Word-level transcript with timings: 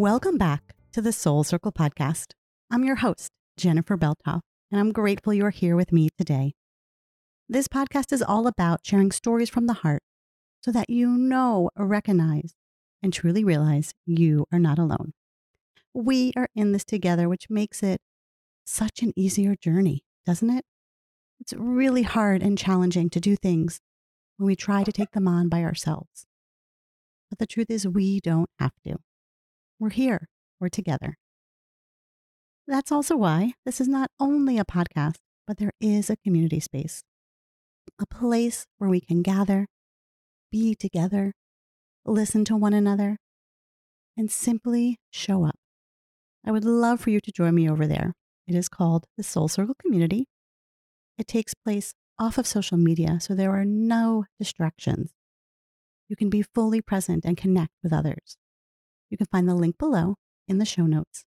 Welcome 0.00 0.38
back 0.38 0.74
to 0.94 1.02
the 1.02 1.12
Soul 1.12 1.44
Circle 1.44 1.72
podcast. 1.72 2.28
I'm 2.70 2.84
your 2.84 2.96
host, 2.96 3.28
Jennifer 3.58 3.98
Beltoff, 3.98 4.40
and 4.70 4.80
I'm 4.80 4.92
grateful 4.92 5.34
you 5.34 5.44
are 5.44 5.50
here 5.50 5.76
with 5.76 5.92
me 5.92 6.08
today. 6.16 6.54
This 7.50 7.68
podcast 7.68 8.10
is 8.10 8.22
all 8.22 8.46
about 8.46 8.80
sharing 8.82 9.12
stories 9.12 9.50
from 9.50 9.66
the 9.66 9.74
heart 9.74 10.02
so 10.64 10.72
that 10.72 10.88
you 10.88 11.06
know, 11.10 11.68
recognize, 11.76 12.54
and 13.02 13.12
truly 13.12 13.44
realize 13.44 13.92
you 14.06 14.46
are 14.50 14.58
not 14.58 14.78
alone. 14.78 15.12
We 15.92 16.32
are 16.34 16.48
in 16.54 16.72
this 16.72 16.86
together, 16.86 17.28
which 17.28 17.50
makes 17.50 17.82
it 17.82 18.00
such 18.64 19.02
an 19.02 19.12
easier 19.16 19.54
journey, 19.54 20.00
doesn't 20.24 20.48
it? 20.48 20.64
It's 21.40 21.52
really 21.52 22.04
hard 22.04 22.42
and 22.42 22.56
challenging 22.56 23.10
to 23.10 23.20
do 23.20 23.36
things 23.36 23.80
when 24.38 24.46
we 24.46 24.56
try 24.56 24.82
to 24.82 24.92
take 24.92 25.10
them 25.10 25.28
on 25.28 25.50
by 25.50 25.62
ourselves. 25.62 26.24
But 27.28 27.38
the 27.38 27.46
truth 27.46 27.68
is, 27.68 27.86
we 27.86 28.20
don't 28.20 28.48
have 28.58 28.72
to. 28.86 28.96
We're 29.80 29.88
here, 29.88 30.28
we're 30.60 30.68
together. 30.68 31.16
That's 32.66 32.92
also 32.92 33.16
why 33.16 33.54
this 33.64 33.80
is 33.80 33.88
not 33.88 34.10
only 34.20 34.58
a 34.58 34.64
podcast, 34.64 35.16
but 35.46 35.56
there 35.56 35.72
is 35.80 36.10
a 36.10 36.16
community 36.16 36.60
space, 36.60 37.02
a 37.98 38.04
place 38.04 38.66
where 38.76 38.90
we 38.90 39.00
can 39.00 39.22
gather, 39.22 39.66
be 40.52 40.74
together, 40.74 41.32
listen 42.04 42.44
to 42.44 42.56
one 42.56 42.74
another, 42.74 43.16
and 44.18 44.30
simply 44.30 44.98
show 45.10 45.46
up. 45.46 45.56
I 46.44 46.52
would 46.52 46.66
love 46.66 47.00
for 47.00 47.08
you 47.08 47.18
to 47.18 47.32
join 47.32 47.54
me 47.54 47.68
over 47.68 47.86
there. 47.86 48.12
It 48.46 48.54
is 48.54 48.68
called 48.68 49.06
the 49.16 49.22
Soul 49.22 49.48
Circle 49.48 49.76
Community. 49.80 50.26
It 51.16 51.26
takes 51.26 51.54
place 51.54 51.94
off 52.18 52.36
of 52.36 52.46
social 52.46 52.76
media, 52.76 53.18
so 53.18 53.34
there 53.34 53.52
are 53.52 53.64
no 53.64 54.26
distractions. 54.38 55.12
You 56.06 56.16
can 56.16 56.28
be 56.28 56.42
fully 56.42 56.82
present 56.82 57.24
and 57.24 57.34
connect 57.34 57.72
with 57.82 57.94
others. 57.94 58.36
You 59.10 59.18
can 59.18 59.26
find 59.26 59.48
the 59.48 59.54
link 59.54 59.76
below 59.76 60.14
in 60.48 60.58
the 60.58 60.64
show 60.64 60.86
notes 60.86 61.24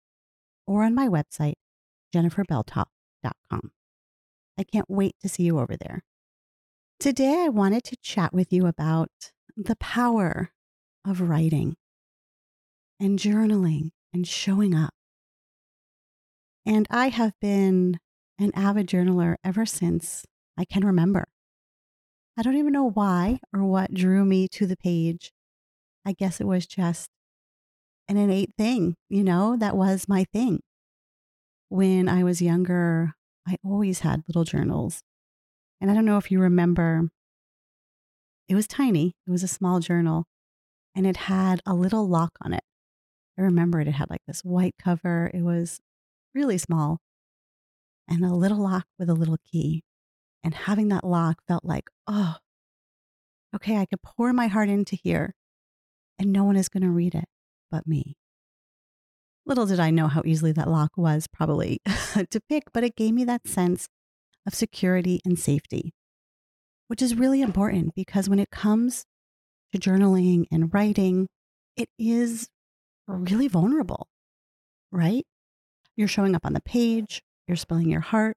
or 0.66 0.84
on 0.84 0.94
my 0.94 1.08
website, 1.08 1.54
jenniferbeltop.com. 2.14 3.72
I 4.58 4.64
can't 4.64 4.88
wait 4.88 5.16
to 5.20 5.28
see 5.28 5.42
you 5.42 5.58
over 5.58 5.76
there. 5.76 6.04
Today, 7.00 7.42
I 7.44 7.48
wanted 7.48 7.82
to 7.84 7.96
chat 7.96 8.32
with 8.32 8.52
you 8.52 8.66
about 8.66 9.10
the 9.56 9.76
power 9.76 10.50
of 11.04 11.20
writing 11.20 11.76
and 13.00 13.18
journaling 13.18 13.90
and 14.12 14.26
showing 14.26 14.74
up. 14.74 14.94
And 16.64 16.86
I 16.90 17.08
have 17.08 17.32
been 17.40 17.98
an 18.38 18.52
avid 18.54 18.86
journaler 18.86 19.34
ever 19.42 19.66
since 19.66 20.24
I 20.56 20.64
can 20.64 20.84
remember. 20.84 21.26
I 22.38 22.42
don't 22.42 22.56
even 22.56 22.72
know 22.72 22.90
why 22.90 23.40
or 23.52 23.64
what 23.64 23.92
drew 23.92 24.24
me 24.24 24.46
to 24.48 24.66
the 24.66 24.76
page. 24.76 25.32
I 26.04 26.12
guess 26.12 26.40
it 26.40 26.46
was 26.46 26.66
just 26.66 27.10
an 28.08 28.16
innate 28.16 28.54
thing, 28.56 28.96
you 29.08 29.24
know, 29.24 29.56
that 29.56 29.76
was 29.76 30.08
my 30.08 30.24
thing. 30.32 30.60
When 31.68 32.08
I 32.08 32.24
was 32.24 32.42
younger, 32.42 33.14
I 33.46 33.56
always 33.64 34.00
had 34.00 34.22
little 34.28 34.44
journals. 34.44 35.02
And 35.80 35.90
I 35.90 35.94
don't 35.94 36.04
know 36.04 36.18
if 36.18 36.30
you 36.30 36.40
remember, 36.40 37.08
it 38.48 38.54
was 38.54 38.66
tiny, 38.66 39.14
it 39.26 39.30
was 39.30 39.42
a 39.42 39.48
small 39.48 39.80
journal, 39.80 40.26
and 40.94 41.06
it 41.06 41.16
had 41.16 41.60
a 41.66 41.74
little 41.74 42.06
lock 42.06 42.32
on 42.42 42.52
it. 42.52 42.62
I 43.38 43.42
remember 43.42 43.80
it, 43.80 43.88
it 43.88 43.92
had 43.92 44.10
like 44.10 44.20
this 44.26 44.40
white 44.40 44.74
cover. 44.80 45.30
It 45.32 45.42
was 45.42 45.80
really 46.34 46.58
small 46.58 46.98
and 48.08 48.24
a 48.24 48.34
little 48.34 48.62
lock 48.62 48.86
with 48.98 49.08
a 49.08 49.14
little 49.14 49.38
key. 49.50 49.82
And 50.44 50.54
having 50.54 50.88
that 50.88 51.04
lock 51.04 51.38
felt 51.48 51.64
like, 51.64 51.88
oh, 52.06 52.36
okay, 53.54 53.78
I 53.78 53.86
could 53.86 54.02
pour 54.02 54.32
my 54.32 54.48
heart 54.48 54.68
into 54.68 54.96
here 54.96 55.34
and 56.18 56.32
no 56.32 56.44
one 56.44 56.56
is 56.56 56.68
going 56.68 56.82
to 56.82 56.90
read 56.90 57.14
it 57.14 57.24
but 57.72 57.86
me. 57.86 58.16
Little 59.44 59.66
did 59.66 59.80
I 59.80 59.90
know 59.90 60.06
how 60.06 60.22
easily 60.24 60.52
that 60.52 60.70
lock 60.70 60.92
was 60.96 61.26
probably 61.26 61.80
to 62.30 62.40
pick, 62.48 62.64
but 62.72 62.84
it 62.84 62.94
gave 62.94 63.12
me 63.14 63.24
that 63.24 63.48
sense 63.48 63.88
of 64.46 64.54
security 64.54 65.20
and 65.24 65.38
safety, 65.38 65.92
which 66.86 67.02
is 67.02 67.16
really 67.16 67.42
important 67.42 67.94
because 67.96 68.28
when 68.28 68.38
it 68.38 68.50
comes 68.50 69.04
to 69.72 69.80
journaling 69.80 70.44
and 70.52 70.72
writing, 70.72 71.26
it 71.76 71.88
is 71.98 72.48
really 73.08 73.48
vulnerable, 73.48 74.06
right? 74.92 75.24
You're 75.96 76.08
showing 76.08 76.36
up 76.36 76.46
on 76.46 76.52
the 76.52 76.60
page, 76.60 77.22
you're 77.48 77.56
spilling 77.56 77.90
your 77.90 78.00
heart. 78.00 78.36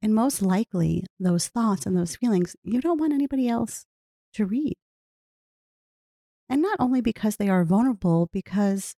And 0.00 0.14
most 0.14 0.42
likely, 0.42 1.04
those 1.18 1.48
thoughts 1.48 1.84
and 1.84 1.96
those 1.96 2.14
feelings, 2.14 2.54
you 2.62 2.80
don't 2.80 3.00
want 3.00 3.12
anybody 3.12 3.48
else 3.48 3.84
to 4.34 4.46
read. 4.46 4.76
And 6.48 6.62
not 6.62 6.80
only 6.80 7.00
because 7.00 7.36
they 7.36 7.48
are 7.48 7.64
vulnerable, 7.64 8.28
because 8.32 8.94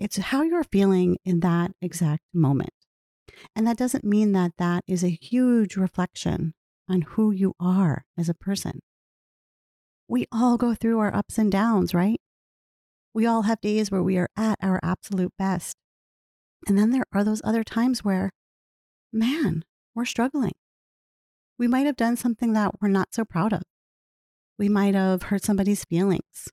it's 0.00 0.16
how 0.16 0.42
you're 0.42 0.64
feeling 0.64 1.18
in 1.24 1.40
that 1.40 1.72
exact 1.82 2.22
moment. 2.32 2.72
And 3.54 3.66
that 3.66 3.76
doesn't 3.76 4.04
mean 4.04 4.32
that 4.32 4.52
that 4.58 4.84
is 4.86 5.04
a 5.04 5.18
huge 5.20 5.76
reflection 5.76 6.54
on 6.88 7.02
who 7.02 7.30
you 7.30 7.54
are 7.60 8.04
as 8.16 8.28
a 8.28 8.34
person. 8.34 8.80
We 10.08 10.26
all 10.32 10.56
go 10.56 10.74
through 10.74 10.98
our 11.00 11.14
ups 11.14 11.36
and 11.36 11.52
downs, 11.52 11.92
right? 11.92 12.20
We 13.12 13.26
all 13.26 13.42
have 13.42 13.60
days 13.60 13.90
where 13.90 14.02
we 14.02 14.16
are 14.16 14.30
at 14.36 14.58
our 14.62 14.80
absolute 14.82 15.32
best. 15.38 15.76
And 16.66 16.78
then 16.78 16.90
there 16.90 17.04
are 17.12 17.24
those 17.24 17.42
other 17.44 17.62
times 17.62 18.02
where, 18.02 18.30
man, 19.12 19.64
we're 19.94 20.06
struggling. 20.06 20.52
We 21.58 21.68
might 21.68 21.86
have 21.86 21.96
done 21.96 22.16
something 22.16 22.52
that 22.54 22.80
we're 22.80 22.88
not 22.88 23.12
so 23.12 23.24
proud 23.24 23.52
of 23.52 23.62
we 24.58 24.68
might 24.68 24.94
have 24.94 25.24
hurt 25.24 25.44
somebody's 25.44 25.84
feelings 25.84 26.48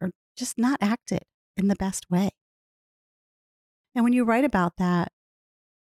or 0.00 0.10
just 0.36 0.58
not 0.58 0.78
acted 0.80 1.22
in 1.56 1.68
the 1.68 1.76
best 1.76 2.10
way. 2.10 2.30
And 3.94 4.04
when 4.04 4.12
you 4.12 4.24
write 4.24 4.44
about 4.44 4.74
that, 4.78 5.10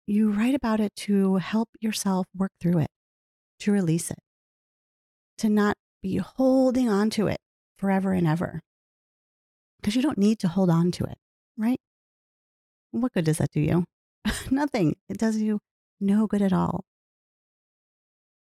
you 0.06 0.31
write 0.31 0.54
about 0.54 0.81
it 0.81 0.94
to 0.97 1.37
help 1.37 1.69
yourself 1.81 2.26
work 2.34 2.53
through 2.60 2.78
it, 2.78 2.91
to 3.60 3.72
release 3.72 4.10
it, 4.10 4.19
to 5.37 5.50
not 5.50 5.76
be 6.03 6.16
holding 6.16 6.88
on 6.88 7.10
to 7.10 7.26
it 7.26 7.38
forever 7.76 8.12
and 8.12 8.26
ever. 8.26 8.62
Because 9.78 9.94
you 9.94 10.03
don't 10.03 10.19
need 10.19 10.38
to 10.41 10.49
hold 10.49 10.70
on 10.70 10.91
to 10.93 11.05
it, 11.05 11.19
right? 11.56 11.81
What 12.91 13.12
good 13.12 13.26
does 13.26 13.38
that 13.38 13.50
do 13.53 13.60
you? 13.60 13.84
Nothing. 14.50 14.97
It 15.09 15.19
does 15.19 15.37
you 15.37 15.60
no 16.00 16.26
good 16.26 16.43
at 16.43 16.53
all. 16.53 16.84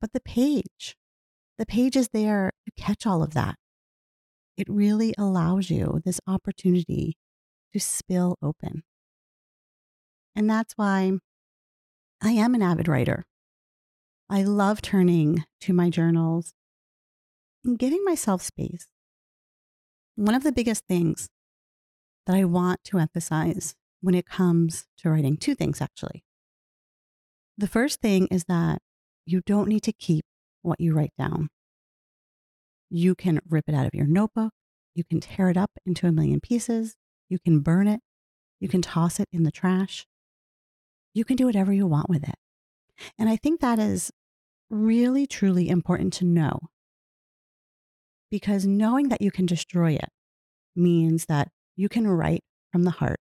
But 0.00 0.12
the 0.12 0.20
page, 0.20 0.96
the 1.58 1.66
page 1.66 1.96
is 1.96 2.08
there 2.12 2.52
to 2.64 2.82
catch 2.82 3.06
all 3.06 3.22
of 3.22 3.34
that. 3.34 3.56
It 4.56 4.68
really 4.68 5.14
allows 5.18 5.70
you 5.70 6.00
this 6.04 6.20
opportunity 6.26 7.16
to 7.72 7.80
spill 7.80 8.36
open. 8.42 8.82
And 10.36 10.48
that's 10.48 10.74
why 10.76 11.12
I 12.22 12.30
am 12.30 12.54
an 12.54 12.62
avid 12.62 12.88
writer. 12.88 13.24
I 14.30 14.42
love 14.42 14.80
turning 14.80 15.44
to 15.60 15.72
my 15.72 15.90
journals 15.90 16.54
and 17.64 17.78
giving 17.78 18.04
myself 18.04 18.42
space. 18.42 18.88
One 20.16 20.34
of 20.34 20.42
the 20.42 20.52
biggest 20.52 20.84
things 20.86 21.28
that 22.26 22.36
I 22.36 22.44
want 22.44 22.82
to 22.84 22.98
emphasize 22.98 23.74
when 24.00 24.14
it 24.14 24.26
comes 24.26 24.86
to 24.98 25.10
writing, 25.10 25.36
two 25.36 25.54
things 25.54 25.80
actually. 25.80 26.24
The 27.56 27.68
first 27.68 28.00
thing 28.00 28.26
is 28.28 28.44
that 28.44 28.80
you 29.26 29.40
don't 29.40 29.68
need 29.68 29.82
to 29.84 29.92
keep 29.92 30.24
what 30.64 30.80
you 30.80 30.94
write 30.94 31.12
down. 31.18 31.48
You 32.90 33.14
can 33.14 33.40
rip 33.48 33.64
it 33.68 33.74
out 33.74 33.86
of 33.86 33.94
your 33.94 34.06
notebook. 34.06 34.52
You 34.94 35.04
can 35.04 35.20
tear 35.20 35.50
it 35.50 35.56
up 35.56 35.70
into 35.84 36.06
a 36.06 36.12
million 36.12 36.40
pieces. 36.40 36.96
You 37.28 37.38
can 37.38 37.60
burn 37.60 37.88
it. 37.88 38.00
You 38.60 38.68
can 38.68 38.82
toss 38.82 39.18
it 39.18 39.28
in 39.32 39.42
the 39.42 39.50
trash. 39.50 40.06
You 41.12 41.24
can 41.24 41.36
do 41.36 41.46
whatever 41.46 41.72
you 41.72 41.86
want 41.86 42.08
with 42.08 42.22
it. 42.22 42.36
And 43.18 43.28
I 43.28 43.36
think 43.36 43.60
that 43.60 43.78
is 43.78 44.10
really, 44.70 45.26
truly 45.26 45.68
important 45.68 46.12
to 46.14 46.24
know 46.24 46.58
because 48.30 48.66
knowing 48.66 49.08
that 49.08 49.22
you 49.22 49.30
can 49.30 49.46
destroy 49.46 49.92
it 49.92 50.08
means 50.74 51.26
that 51.26 51.48
you 51.76 51.88
can 51.88 52.06
write 52.06 52.42
from 52.72 52.84
the 52.84 52.90
heart. 52.90 53.20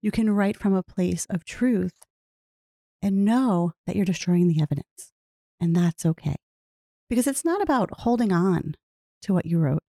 You 0.00 0.10
can 0.10 0.30
write 0.30 0.56
from 0.56 0.74
a 0.74 0.82
place 0.82 1.26
of 1.30 1.44
truth 1.44 1.94
and 3.00 3.24
know 3.24 3.72
that 3.86 3.96
you're 3.96 4.04
destroying 4.04 4.48
the 4.48 4.62
evidence 4.62 5.11
and 5.62 5.76
that's 5.76 6.04
okay. 6.04 6.34
Because 7.08 7.28
it's 7.28 7.44
not 7.44 7.62
about 7.62 8.00
holding 8.00 8.32
on 8.32 8.74
to 9.22 9.32
what 9.32 9.46
you 9.46 9.60
wrote. 9.60 9.84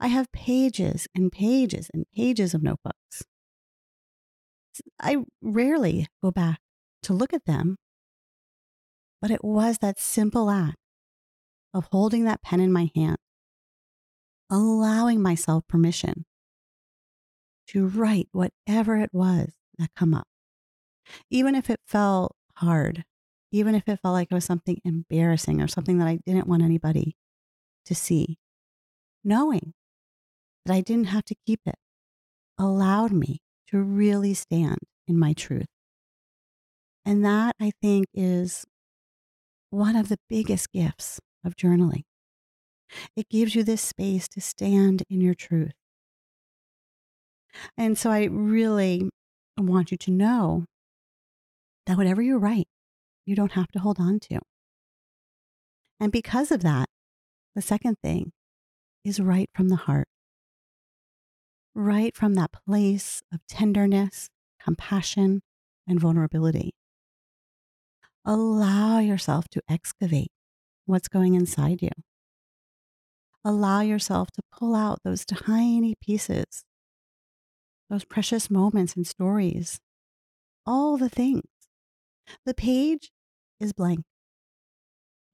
I 0.00 0.08
have 0.08 0.32
pages 0.32 1.06
and 1.14 1.30
pages 1.30 1.88
and 1.94 2.04
pages 2.14 2.52
of 2.52 2.64
notebooks. 2.64 3.22
I 5.00 5.18
rarely 5.40 6.08
go 6.22 6.32
back 6.32 6.58
to 7.04 7.14
look 7.14 7.32
at 7.32 7.46
them, 7.46 7.76
but 9.22 9.30
it 9.30 9.44
was 9.44 9.78
that 9.78 10.00
simple 10.00 10.50
act 10.50 10.76
of 11.72 11.86
holding 11.92 12.24
that 12.24 12.42
pen 12.42 12.60
in 12.60 12.72
my 12.72 12.90
hand, 12.94 13.18
allowing 14.50 15.22
myself 15.22 15.66
permission 15.68 16.26
to 17.68 17.86
write 17.86 18.28
whatever 18.32 18.96
it 18.96 19.10
was 19.12 19.52
that 19.78 19.90
come 19.94 20.12
up, 20.12 20.26
even 21.30 21.54
if 21.54 21.70
it 21.70 21.80
felt 21.86 22.34
hard 22.56 23.04
even 23.52 23.74
if 23.74 23.88
it 23.88 24.00
felt 24.02 24.12
like 24.12 24.28
it 24.30 24.34
was 24.34 24.44
something 24.44 24.80
embarrassing 24.84 25.60
or 25.60 25.68
something 25.68 25.98
that 25.98 26.08
I 26.08 26.18
didn't 26.26 26.48
want 26.48 26.62
anybody 26.62 27.16
to 27.86 27.94
see. 27.94 28.38
Knowing 29.24 29.74
that 30.64 30.74
I 30.74 30.80
didn't 30.80 31.06
have 31.06 31.24
to 31.24 31.34
keep 31.46 31.60
it, 31.66 31.76
allowed 32.58 33.12
me 33.12 33.40
to 33.68 33.82
really 33.82 34.34
stand 34.34 34.78
in 35.06 35.18
my 35.18 35.32
truth. 35.32 35.66
And 37.04 37.24
that 37.24 37.54
I 37.60 37.72
think 37.80 38.06
is 38.14 38.64
one 39.70 39.96
of 39.96 40.08
the 40.08 40.18
biggest 40.28 40.72
gifts 40.72 41.20
of 41.44 41.56
journaling. 41.56 42.02
It 43.16 43.28
gives 43.28 43.54
you 43.54 43.62
this 43.62 43.82
space 43.82 44.28
to 44.28 44.40
stand 44.40 45.02
in 45.08 45.20
your 45.20 45.34
truth. 45.34 45.72
And 47.76 47.96
so 47.96 48.10
I 48.10 48.24
really 48.24 49.08
want 49.56 49.90
you 49.90 49.96
to 49.98 50.10
know 50.10 50.66
that 51.86 51.96
whatever 51.96 52.22
you 52.22 52.38
write, 52.38 52.68
you 53.26 53.36
don't 53.36 53.52
have 53.52 53.68
to 53.72 53.78
hold 53.80 53.98
on 54.00 54.20
to. 54.20 54.38
And 56.00 56.10
because 56.12 56.50
of 56.50 56.62
that, 56.62 56.88
the 57.54 57.62
second 57.62 57.96
thing 58.02 58.32
is 59.04 59.20
write 59.20 59.50
from 59.54 59.68
the 59.68 59.76
heart. 59.76 60.08
write 61.74 62.16
from 62.16 62.34
that 62.34 62.50
place 62.66 63.22
of 63.32 63.40
tenderness, 63.46 64.30
compassion, 64.62 65.42
and 65.86 66.00
vulnerability. 66.00 66.72
Allow 68.24 68.98
yourself 68.98 69.46
to 69.50 69.60
excavate 69.68 70.32
what's 70.86 71.06
going 71.08 71.34
inside 71.34 71.82
you. 71.82 71.90
Allow 73.44 73.82
yourself 73.82 74.30
to 74.32 74.42
pull 74.50 74.74
out 74.74 75.00
those 75.04 75.24
tiny 75.24 75.94
pieces, 76.00 76.64
those 77.88 78.04
precious 78.04 78.50
moments 78.50 78.96
and 78.96 79.06
stories, 79.06 79.78
all 80.64 80.96
the 80.96 81.08
things. 81.10 81.42
The 82.44 82.54
page 82.54 83.10
is 83.60 83.72
blank 83.72 84.04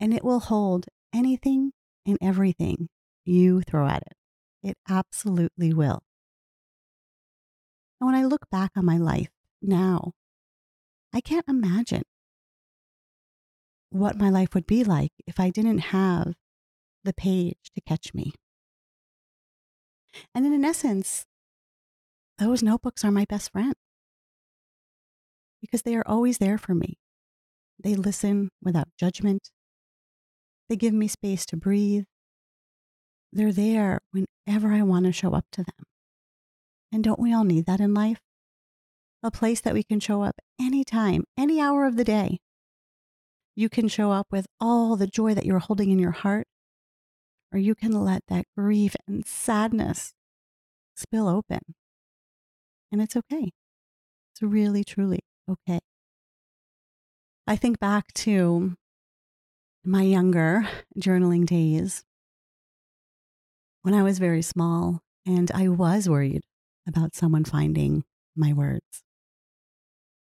and 0.03 0.13
it 0.13 0.25
will 0.25 0.41
hold 0.41 0.87
anything 1.15 1.73
and 2.05 2.19
everything 2.21 2.89
you 3.25 3.63
throw 3.63 3.87
at 3.87 4.03
it. 4.03 4.17
It 4.63 4.77
absolutely 4.89 5.73
will. 5.73 6.03
And 8.01 8.07
when 8.07 8.17
I 8.17 8.25
look 8.25 8.51
back 8.51 8.73
on 8.77 8.85
my 8.85 8.97
life 8.97 9.29
now, 9.63 10.13
I 11.15 11.21
can't 11.21 11.47
imagine 11.49 12.03
what 13.91 14.19
my 14.19 14.29
life 14.29 14.55
would 14.55 14.67
be 14.67 14.83
like 14.83 15.13
if 15.27 15.39
I 15.39 15.51
didn't 15.51 15.79
have 15.79 16.35
the 17.05 17.13
page 17.13 17.71
to 17.75 17.81
catch 17.87 18.13
me. 18.13 18.33
And 20.35 20.45
in 20.47 20.65
essence, 20.65 21.27
those 22.39 22.63
notebooks 22.63 23.05
are 23.05 23.13
my 23.13 23.25
best 23.25 23.53
friend 23.53 23.75
because 25.61 25.83
they 25.83 25.95
are 25.95 26.07
always 26.07 26.39
there 26.39 26.59
for 26.59 26.75
me. 26.75 26.99
They 27.83 27.95
listen 27.95 28.49
without 28.63 28.89
judgment. 28.99 29.51
They 30.69 30.77
give 30.77 30.95
me 30.95 31.09
space 31.09 31.45
to 31.47 31.57
breathe. 31.57 32.05
They're 33.33 33.53
there 33.53 34.01
whenever 34.11 34.73
I 34.73 34.83
want 34.83 35.07
to 35.07 35.13
show 35.13 35.33
up 35.33 35.47
to 35.53 35.65
them. 35.65 35.85
And 36.93 37.03
don't 37.03 37.19
we 37.19 37.35
all 37.35 37.45
need 37.45 37.67
that 37.67 37.81
in 37.81 37.95
life? 37.95 38.19
A 39.23 39.31
place 39.31 39.61
that 39.61 39.75
we 39.75 39.83
can 39.83 40.01
show 40.01 40.23
up 40.23 40.37
anytime, 40.61 41.25
any 41.37 41.61
hour 41.61 41.87
of 41.87 41.97
the 41.97 42.05
day. 42.05 42.39
You 43.55 43.69
can 43.69 43.89
show 43.89 44.13
up 44.13 44.27
with 44.31 44.47
all 44.61 44.97
the 44.97 45.07
joy 45.07 45.35
that 45.35 45.47
you're 45.47 45.59
holding 45.59 45.91
in 45.91 45.99
your 45.99 46.11
heart, 46.11 46.47
or 47.53 47.59
you 47.59 47.75
can 47.75 47.93
let 47.93 48.23
that 48.29 48.47
grief 48.57 48.95
and 49.07 49.27
sadness 49.27 50.13
spill 50.97 51.29
open. 51.29 51.61
And 52.91 53.01
it's 53.01 53.17
okay. 53.17 53.51
It's 54.33 54.43
really, 54.43 54.85
truly 54.85 55.21
okay. 55.49 55.81
I 57.47 57.57
think 57.57 57.81
back 57.81 58.13
to 58.15 58.75
my 59.85 60.03
younger 60.03 60.69
journaling 60.97 61.45
days 61.45 62.05
when 63.83 63.95
I 63.95 64.03
was 64.03 64.21
very 64.21 64.43
small 64.43 65.01
and 65.27 65.51
I 65.53 65.69
was 65.69 66.09
worried 66.09 66.43
about 66.87 67.15
someone 67.17 67.45
finding 67.45 68.05
my 68.37 68.53
words. 68.53 69.03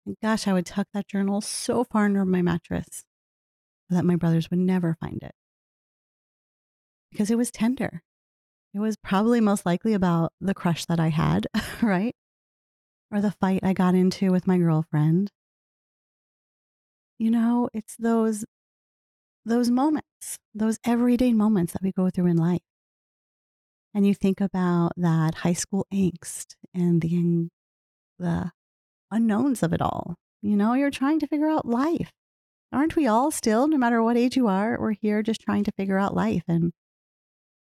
And 0.04 0.16
gosh, 0.22 0.46
I 0.46 0.52
would 0.52 0.66
tuck 0.66 0.88
that 0.92 1.08
journal 1.08 1.40
so 1.40 1.82
far 1.84 2.04
under 2.04 2.24
my 2.24 2.42
mattress 2.42 3.04
that 3.88 4.04
my 4.04 4.16
brothers 4.16 4.50
would 4.50 4.60
never 4.60 4.94
find 5.00 5.22
it 5.22 5.32
because 7.10 7.30
it 7.30 7.38
was 7.38 7.50
tender. 7.50 8.02
It 8.74 8.80
was 8.80 8.96
probably 8.96 9.40
most 9.40 9.64
likely 9.64 9.94
about 9.94 10.32
the 10.40 10.54
crush 10.54 10.84
that 10.86 11.00
I 11.00 11.08
had, 11.08 11.46
right? 11.82 12.14
Or 13.10 13.22
the 13.22 13.30
fight 13.30 13.60
I 13.62 13.72
got 13.72 13.94
into 13.94 14.30
with 14.30 14.46
my 14.46 14.58
girlfriend. 14.58 15.30
You 17.18 17.30
know, 17.30 17.68
it's 17.74 17.96
those 17.96 18.44
those 19.44 19.70
moments, 19.70 20.38
those 20.54 20.78
everyday 20.84 21.32
moments 21.32 21.72
that 21.72 21.82
we 21.82 21.92
go 21.92 22.10
through 22.10 22.26
in 22.26 22.36
life. 22.36 22.62
And 23.94 24.06
you 24.06 24.14
think 24.14 24.40
about 24.40 24.92
that 24.96 25.36
high 25.36 25.54
school 25.54 25.86
angst 25.92 26.54
and 26.74 27.00
the 27.00 27.48
the 28.18 28.52
unknowns 29.10 29.62
of 29.62 29.72
it 29.72 29.80
all. 29.82 30.16
You 30.42 30.56
know, 30.56 30.74
you're 30.74 30.90
trying 30.90 31.18
to 31.20 31.26
figure 31.26 31.48
out 31.48 31.66
life. 31.66 32.12
Aren't 32.72 32.96
we 32.96 33.06
all 33.06 33.30
still, 33.30 33.66
no 33.66 33.78
matter 33.78 34.02
what 34.02 34.16
age 34.16 34.36
you 34.36 34.46
are, 34.48 34.78
we're 34.78 34.92
here 34.92 35.22
just 35.22 35.40
trying 35.40 35.64
to 35.64 35.72
figure 35.72 35.98
out 35.98 36.14
life 36.14 36.44
and 36.48 36.72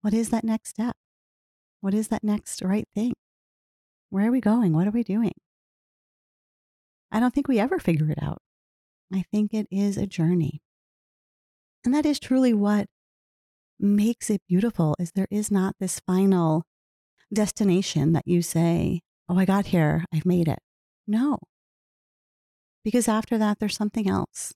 what 0.02 0.14
is 0.14 0.30
that 0.30 0.44
next 0.44 0.70
step? 0.72 0.96
What 1.82 1.94
is 1.94 2.10
that 2.10 2.24
next 2.24 2.62
right 2.62 2.88
thing? 2.96 3.14
Where 4.10 4.28
are 4.28 4.32
we 4.32 4.42
going? 4.42 4.74
What 4.74 4.88
are 4.88 4.92
we 4.92 5.04
doing? 5.04 5.34
I 7.12 7.20
don't 7.20 7.34
think 7.34 7.48
we 7.48 7.60
ever 7.60 7.80
figure 7.80 8.10
it 8.10 8.22
out. 8.22 8.43
I 9.14 9.24
think 9.32 9.54
it 9.54 9.68
is 9.70 9.98
a 9.98 10.08
journey. 10.08 10.62
And 11.86 11.94
that 11.94 12.06
is 12.06 12.20
truly 12.20 12.54
what 12.54 12.88
makes 13.80 14.30
it 14.30 14.42
beautiful 14.48 14.96
is 15.00 15.12
there 15.12 15.28
is 15.30 15.52
not 15.52 15.76
this 15.80 16.00
final 16.00 16.64
destination 17.34 18.14
that 18.14 18.28
you 18.28 18.42
say, 18.42 19.02
"Oh, 19.28 19.38
I 19.38 19.46
got 19.46 19.68
here. 19.68 20.06
I've 20.14 20.26
made 20.26 20.48
it." 20.48 20.60
No. 21.06 21.40
Because 22.84 23.08
after 23.08 23.38
that 23.38 23.60
there's 23.60 23.76
something 23.76 24.10
else. 24.10 24.54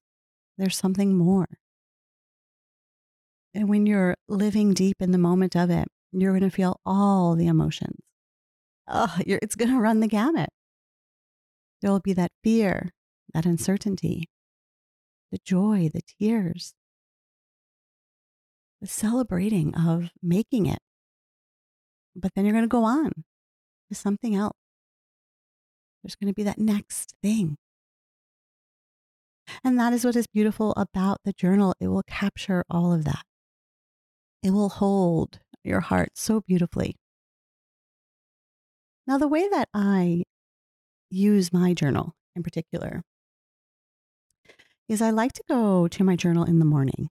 There's 0.58 0.76
something 0.76 1.18
more. 1.18 1.60
And 3.54 3.70
when 3.70 3.86
you're 3.86 4.16
living 4.28 4.74
deep 4.74 5.02
in 5.02 5.12
the 5.12 5.18
moment 5.18 5.56
of 5.56 5.70
it, 5.70 5.88
you're 6.12 6.32
going 6.32 6.50
to 6.50 6.56
feel 6.56 6.80
all 6.86 7.36
the 7.36 7.48
emotions. 7.48 8.00
Oh, 8.88 9.18
it's 9.26 9.56
going 9.56 9.72
to 9.72 9.80
run 9.80 10.00
the 10.00 10.08
gamut. 10.08 10.50
There 11.82 11.92
will 11.92 12.00
be 12.00 12.14
that 12.14 12.32
fear, 12.44 12.92
that 13.34 13.46
uncertainty, 13.46 14.30
the 15.32 15.40
joy, 15.44 15.90
the 15.94 16.02
tears, 16.20 16.74
the 18.82 18.88
celebrating 18.88 19.76
of 19.76 20.10
making 20.22 20.66
it. 20.66 20.80
But 22.16 22.34
then 22.36 22.46
you're 22.46 22.54
going 22.54 22.64
to 22.64 22.68
go 22.68 22.84
on 22.84 23.12
to 23.90 23.96
something 23.96 24.36
else. 24.36 24.58
There's 26.04 26.16
going 26.16 26.32
to 26.32 26.36
be 26.36 26.44
that 26.44 26.60
next 26.60 27.14
thing. 27.22 27.58
And 29.64 29.80
that 29.80 29.94
is 29.94 30.06
what 30.06 30.16
is 30.16 30.28
beautiful 30.28 30.74
about 30.76 31.20
the 31.24 31.34
journal. 31.34 31.74
It 31.80 31.88
will 31.88 32.04
capture 32.04 32.64
all 32.70 32.94
of 32.94 33.06
that. 33.06 33.24
It 34.44 34.52
will 34.52 34.70
hold 34.70 35.40
your 35.64 35.82
heart 35.82 36.12
so 36.16 36.42
beautifully. 36.42 36.96
Now, 39.06 39.18
the 39.18 39.28
way 39.28 39.48
that 39.48 39.70
I 39.74 40.24
use 41.10 41.54
my 41.54 41.74
journal 41.74 42.14
in 42.36 42.44
particular 42.44 43.04
is 44.88 45.02
I 45.02 45.10
like 45.10 45.34
to 45.34 45.44
go 45.48 45.88
to 45.88 46.04
my 46.04 46.16
journal 46.16 46.44
in 46.44 46.60
the 46.60 46.66
morning. 46.66 47.10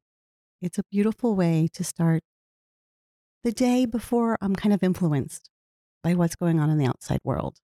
It's 0.62 0.78
a 0.78 0.84
beautiful 0.90 1.34
way 1.34 1.68
to 1.74 1.84
start 1.84 2.22
the 3.44 3.52
day 3.52 3.84
before 3.86 4.38
I'm 4.40 4.56
kind 4.56 4.72
of 4.72 4.82
influenced 4.82 5.50
by 6.02 6.14
what's 6.14 6.36
going 6.36 6.58
on 6.58 6.70
in 6.70 6.78
the 6.78 6.86
outside 6.86 7.20
world. 7.22 7.58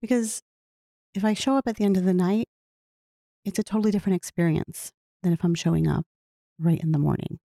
Because 0.00 0.42
if 1.14 1.24
I 1.24 1.34
show 1.34 1.56
up 1.56 1.66
at 1.66 1.76
the 1.76 1.84
end 1.84 1.96
of 1.96 2.04
the 2.04 2.14
night, 2.14 2.48
it's 3.44 3.58
a 3.58 3.64
totally 3.64 3.90
different 3.90 4.16
experience 4.16 4.92
than 5.22 5.32
if 5.32 5.42
I'm 5.42 5.54
showing 5.54 5.88
up 5.88 6.04
right 6.58 6.80
in 6.80 6.92
the 6.92 6.98
morning. 6.98 7.38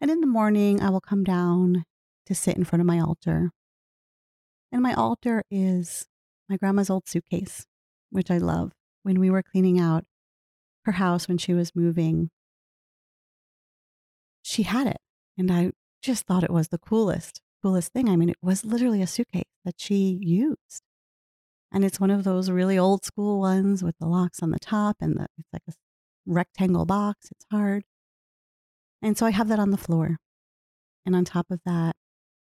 And 0.00 0.10
in 0.10 0.20
the 0.20 0.26
morning, 0.26 0.82
I 0.82 0.90
will 0.90 1.00
come 1.00 1.24
down 1.24 1.84
to 2.26 2.34
sit 2.34 2.56
in 2.56 2.64
front 2.64 2.80
of 2.80 2.86
my 2.86 3.00
altar. 3.00 3.50
And 4.70 4.82
my 4.82 4.92
altar 4.92 5.42
is 5.50 6.06
my 6.48 6.56
grandma's 6.58 6.90
old 6.90 7.08
suitcase, 7.08 7.64
which 8.10 8.30
I 8.30 8.38
love. 8.38 8.72
When 9.02 9.18
we 9.18 9.30
were 9.30 9.42
cleaning 9.42 9.80
out 9.80 10.04
her 10.84 10.92
house 10.92 11.28
when 11.28 11.38
she 11.38 11.54
was 11.54 11.74
moving, 11.74 12.30
she 14.42 14.62
had 14.64 14.86
it. 14.86 14.98
And 15.38 15.50
I 15.50 15.72
just 16.02 16.26
thought 16.26 16.44
it 16.44 16.50
was 16.50 16.68
the 16.68 16.78
coolest, 16.78 17.40
coolest 17.62 17.92
thing. 17.92 18.08
I 18.08 18.16
mean, 18.16 18.28
it 18.28 18.36
was 18.42 18.64
literally 18.64 19.02
a 19.02 19.06
suitcase 19.06 19.44
that 19.64 19.76
she 19.78 20.18
used. 20.20 20.82
And 21.72 21.84
it's 21.84 22.00
one 22.00 22.10
of 22.10 22.24
those 22.24 22.50
really 22.50 22.78
old 22.78 23.04
school 23.04 23.40
ones 23.40 23.82
with 23.82 23.96
the 23.98 24.06
locks 24.06 24.42
on 24.42 24.50
the 24.50 24.58
top 24.58 24.96
and 25.00 25.16
the, 25.16 25.26
it's 25.38 25.48
like 25.52 25.62
a 25.68 25.72
rectangle 26.26 26.84
box. 26.84 27.28
It's 27.30 27.46
hard. 27.50 27.84
And 29.00 29.16
so 29.16 29.26
I 29.26 29.30
have 29.30 29.48
that 29.48 29.58
on 29.58 29.70
the 29.70 29.78
floor. 29.78 30.18
And 31.06 31.16
on 31.16 31.24
top 31.24 31.50
of 31.50 31.60
that, 31.64 31.96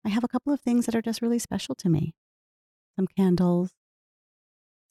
I 0.04 0.08
have 0.08 0.24
a 0.24 0.28
couple 0.28 0.52
of 0.52 0.60
things 0.60 0.86
that 0.86 0.94
are 0.94 1.02
just 1.02 1.22
really 1.22 1.38
special 1.38 1.74
to 1.76 1.88
me 1.88 2.14
some 2.96 3.06
candles, 3.16 3.70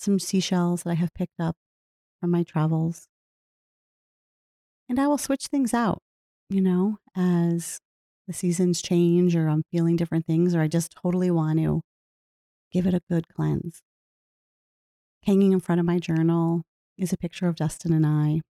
some 0.02 0.20
seashells 0.20 0.84
that 0.84 0.92
I 0.92 0.96
have 0.96 1.14
picked 1.14 1.40
up 1.40 1.56
from 2.20 2.32
my 2.32 2.44
travels. 2.44 3.08
And 4.90 5.00
I 5.00 5.08
will 5.08 5.18
switch 5.18 5.46
things 5.46 5.74
out, 5.74 6.00
you 6.50 6.60
know, 6.60 6.98
as 7.16 7.80
the 8.28 8.34
seasons 8.34 8.82
change 8.82 9.36
or 9.36 9.48
I'm 9.48 9.64
feeling 9.72 9.96
different 9.96 10.26
things 10.26 10.56
or 10.56 10.62
I 10.62 10.68
just 10.68 10.96
totally 11.02 11.32
want 11.32 11.60
to 11.60 11.82
give 12.72 12.88
it 12.88 12.94
a 12.94 13.02
good 13.10 13.28
cleanse. 13.28 13.82
Hanging 15.24 15.52
in 15.52 15.60
front 15.60 15.80
of 15.80 15.86
my 15.86 16.00
journal 16.00 16.64
is 16.98 17.14
a 17.14 17.18
picture 17.18 17.48
of 17.48 17.56
Dustin 17.56 17.94
and 17.94 18.06
I, 18.06 18.42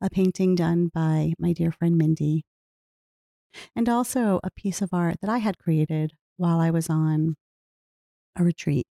a 0.00 0.08
painting 0.08 0.54
done 0.54 0.90
by 0.92 1.34
my 1.38 1.52
dear 1.52 1.70
friend 1.70 1.96
Mindy, 1.96 2.44
and 3.76 3.88
also 3.88 4.40
a 4.42 4.50
piece 4.50 4.80
of 4.80 4.90
art 4.92 5.16
that 5.20 5.30
I 5.30 5.38
had 5.38 5.58
created 5.58 6.12
while 6.36 6.58
I 6.60 6.70
was 6.70 6.88
on 6.88 7.36
a 8.36 8.44
retreat. 8.44 8.86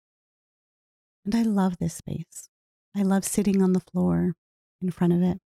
And 1.26 1.34
I 1.34 1.42
love 1.42 1.78
this 1.78 1.94
space. 1.94 2.48
I 2.96 3.02
love 3.02 3.24
sitting 3.24 3.60
on 3.60 3.72
the 3.72 3.80
floor 3.80 4.34
in 4.80 4.92
front 4.92 5.12
of 5.12 5.22
it. 5.22 5.38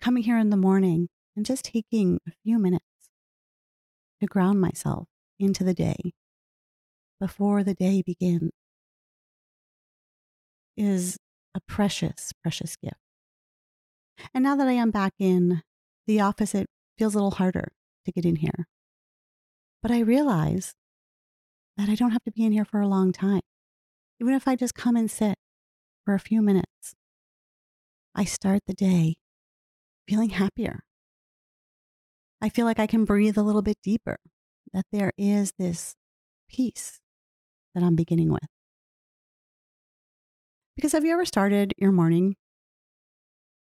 Coming 0.00 0.22
here 0.22 0.38
in 0.38 0.50
the 0.50 0.56
morning 0.56 1.08
and 1.36 1.44
just 1.44 1.64
taking 1.64 2.20
a 2.26 2.30
few 2.44 2.60
minutes 2.60 2.84
to 4.20 4.26
ground 4.26 4.60
myself 4.60 5.08
into 5.40 5.64
the 5.64 5.74
day 5.74 6.12
before 7.18 7.64
the 7.64 7.74
day 7.74 8.02
begins 8.06 8.52
is 10.76 11.18
a 11.52 11.60
precious, 11.60 12.32
precious 12.40 12.76
gift. 12.76 12.96
And 14.32 14.44
now 14.44 14.54
that 14.54 14.68
I 14.68 14.72
am 14.72 14.92
back 14.92 15.14
in 15.18 15.62
the 16.06 16.20
office, 16.20 16.54
it 16.54 16.68
feels 16.98 17.14
a 17.14 17.18
little 17.18 17.32
harder 17.32 17.72
to 18.04 18.12
get 18.12 18.24
in 18.24 18.36
here. 18.36 18.68
But 19.82 19.90
I 19.90 20.00
realize 20.00 20.74
that 21.76 21.88
I 21.88 21.96
don't 21.96 22.12
have 22.12 22.22
to 22.24 22.30
be 22.30 22.44
in 22.44 22.52
here 22.52 22.64
for 22.64 22.80
a 22.80 22.86
long 22.86 23.10
time. 23.10 23.40
Even 24.22 24.34
if 24.34 24.46
I 24.46 24.54
just 24.54 24.76
come 24.76 24.94
and 24.94 25.10
sit 25.10 25.34
for 26.04 26.14
a 26.14 26.20
few 26.20 26.42
minutes, 26.42 26.94
I 28.14 28.22
start 28.22 28.60
the 28.68 28.72
day 28.72 29.16
feeling 30.06 30.30
happier. 30.30 30.84
I 32.40 32.48
feel 32.48 32.64
like 32.64 32.78
I 32.78 32.86
can 32.86 33.04
breathe 33.04 33.36
a 33.36 33.42
little 33.42 33.62
bit 33.62 33.78
deeper, 33.82 34.18
that 34.72 34.84
there 34.92 35.10
is 35.18 35.54
this 35.58 35.96
peace 36.48 37.00
that 37.74 37.82
I'm 37.82 37.96
beginning 37.96 38.30
with. 38.30 38.46
Because 40.76 40.92
have 40.92 41.04
you 41.04 41.12
ever 41.14 41.24
started 41.24 41.74
your 41.76 41.90
morning 41.90 42.36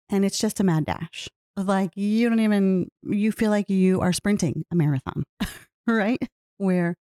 and 0.08 0.24
it's 0.24 0.38
just 0.38 0.60
a 0.60 0.64
mad 0.64 0.86
dash? 0.86 1.28
Like 1.56 1.96
you 1.96 2.28
don't 2.28 2.38
even, 2.38 2.90
you 3.02 3.32
feel 3.32 3.50
like 3.50 3.68
you 3.68 4.00
are 4.02 4.12
sprinting 4.12 4.64
a 4.70 4.76
marathon, 4.76 5.24
right? 5.88 6.22
Where 6.58 6.94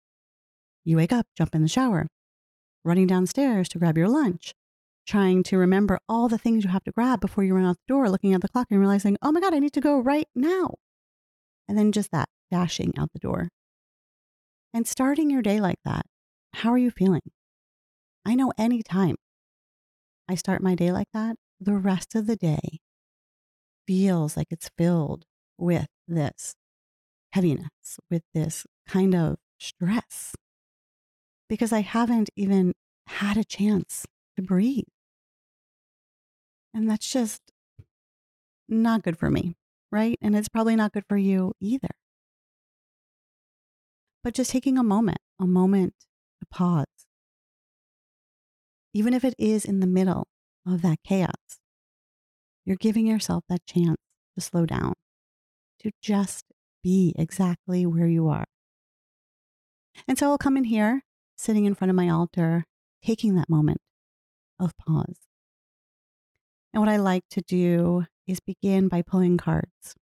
you 0.86 0.98
wake 0.98 1.13
up, 1.13 1.27
jump 1.38 1.53
in 1.53 1.62
the 1.62 1.67
shower, 1.67 2.07
running 2.84 3.08
downstairs 3.08 3.70
to 3.70 3.80
grab 3.80 3.98
your 3.98 4.10
lunch, 4.10 4.54
trying 5.08 5.44
to 5.44 5.58
remember 5.58 6.00
all 6.08 6.28
the 6.28 6.38
things 6.38 6.63
you 6.63 6.70
have 6.70 6.84
to 6.84 6.92
grab 6.92 7.20
before 7.20 7.44
you 7.44 7.54
run 7.56 7.66
out 7.66 7.78
the 7.88 7.94
door, 7.94 8.10
looking 8.10 8.34
at 8.34 8.42
the 8.42 8.50
clock 8.50 8.68
and 8.70 8.80
realizing, 8.80 9.18
oh 9.22 9.32
my 9.32 9.40
God, 9.40 9.54
I 9.54 9.60
need 9.60 9.74
to 9.74 9.82
go 9.82 10.00
right 10.00 10.28
now. 10.36 10.75
And 11.68 11.78
then 11.78 11.92
just 11.92 12.12
that 12.12 12.30
dashing 12.52 12.94
out 12.98 13.12
the 13.13 13.20
door. 13.20 13.50
And 14.74 14.88
starting 14.88 15.30
your 15.30 15.42
day 15.42 15.60
like 15.60 15.80
that, 15.86 16.06
how 16.54 16.72
are 16.72 16.78
you 16.78 16.92
feeling? 16.92 17.22
I 18.25 18.36
know 18.36 18.54
anytime 18.58 19.16
I 20.30 20.36
start 20.36 20.63
my 20.63 20.75
day 20.75 20.92
like 20.92 21.10
that, 21.13 21.36
the 21.60 21.75
rest 21.75 22.16
of 22.16 22.28
the 22.28 22.36
day 22.36 22.80
feels 23.88 24.38
like 24.38 24.48
it's 24.50 24.70
filled 24.78 25.25
with 25.58 25.88
this 26.08 26.56
heaviness, 27.34 28.00
with 28.10 28.24
this 28.34 28.66
kind 28.88 29.16
of 29.16 29.38
stress, 29.60 30.34
because 31.53 31.72
I 31.72 31.81
haven't 31.81 32.31
even 32.36 32.74
had 33.05 33.38
a 33.38 33.43
chance 33.43 34.07
to 34.36 34.41
breathe. 34.41 34.86
And 36.74 36.89
that's 36.89 37.07
just 37.07 37.43
not 38.67 39.03
good 39.03 39.19
for 39.19 39.29
me, 39.29 39.55
right? 39.91 40.17
And 40.19 40.36
it's 40.36 40.50
probably 40.50 40.75
not 40.75 40.93
good 40.93 41.03
for 41.07 41.15
you 41.15 41.53
either. 41.62 41.91
But 44.24 44.33
just 44.33 44.50
taking 44.50 44.79
a 44.79 44.83
moment, 44.83 45.19
a 45.39 45.45
moment 45.45 45.93
to 46.39 46.48
pause, 46.48 46.88
even 48.91 49.13
if 49.13 49.24
it 49.24 49.36
is 49.38 49.63
in 49.63 49.79
the 49.79 49.86
middle 49.86 50.27
of 50.65 50.81
that 50.81 51.03
chaos, 51.03 51.60
you're 52.65 52.77
giving 52.77 53.05
yourself 53.05 53.43
that 53.48 53.63
chance 53.67 53.98
to 54.33 54.41
slow 54.41 54.65
down, 54.65 54.93
to 55.81 55.91
just 56.01 56.45
be 56.81 57.13
exactly 57.15 57.86
where 57.86 58.07
you 58.07 58.27
are. 58.27 58.45
And 60.07 60.17
so 60.17 60.31
I'll 60.31 60.39
come 60.39 60.57
in 60.57 60.63
here, 60.63 61.03
sitting 61.36 61.66
in 61.66 61.75
front 61.75 61.90
of 61.90 61.96
my 61.96 62.10
altar, 62.10 62.66
taking 63.04 63.36
that 63.36 63.50
moment 63.50 63.80
of 64.60 64.72
pause. 64.78 65.18
And 66.74 66.82
what 66.82 66.90
I 66.90 66.98
like 66.98 67.24
to 67.32 67.42
do 67.42 68.06
is 68.28 68.40
begin 68.40 68.88
by 68.88 69.02
pulling 69.02 69.38
cards. 69.38 69.96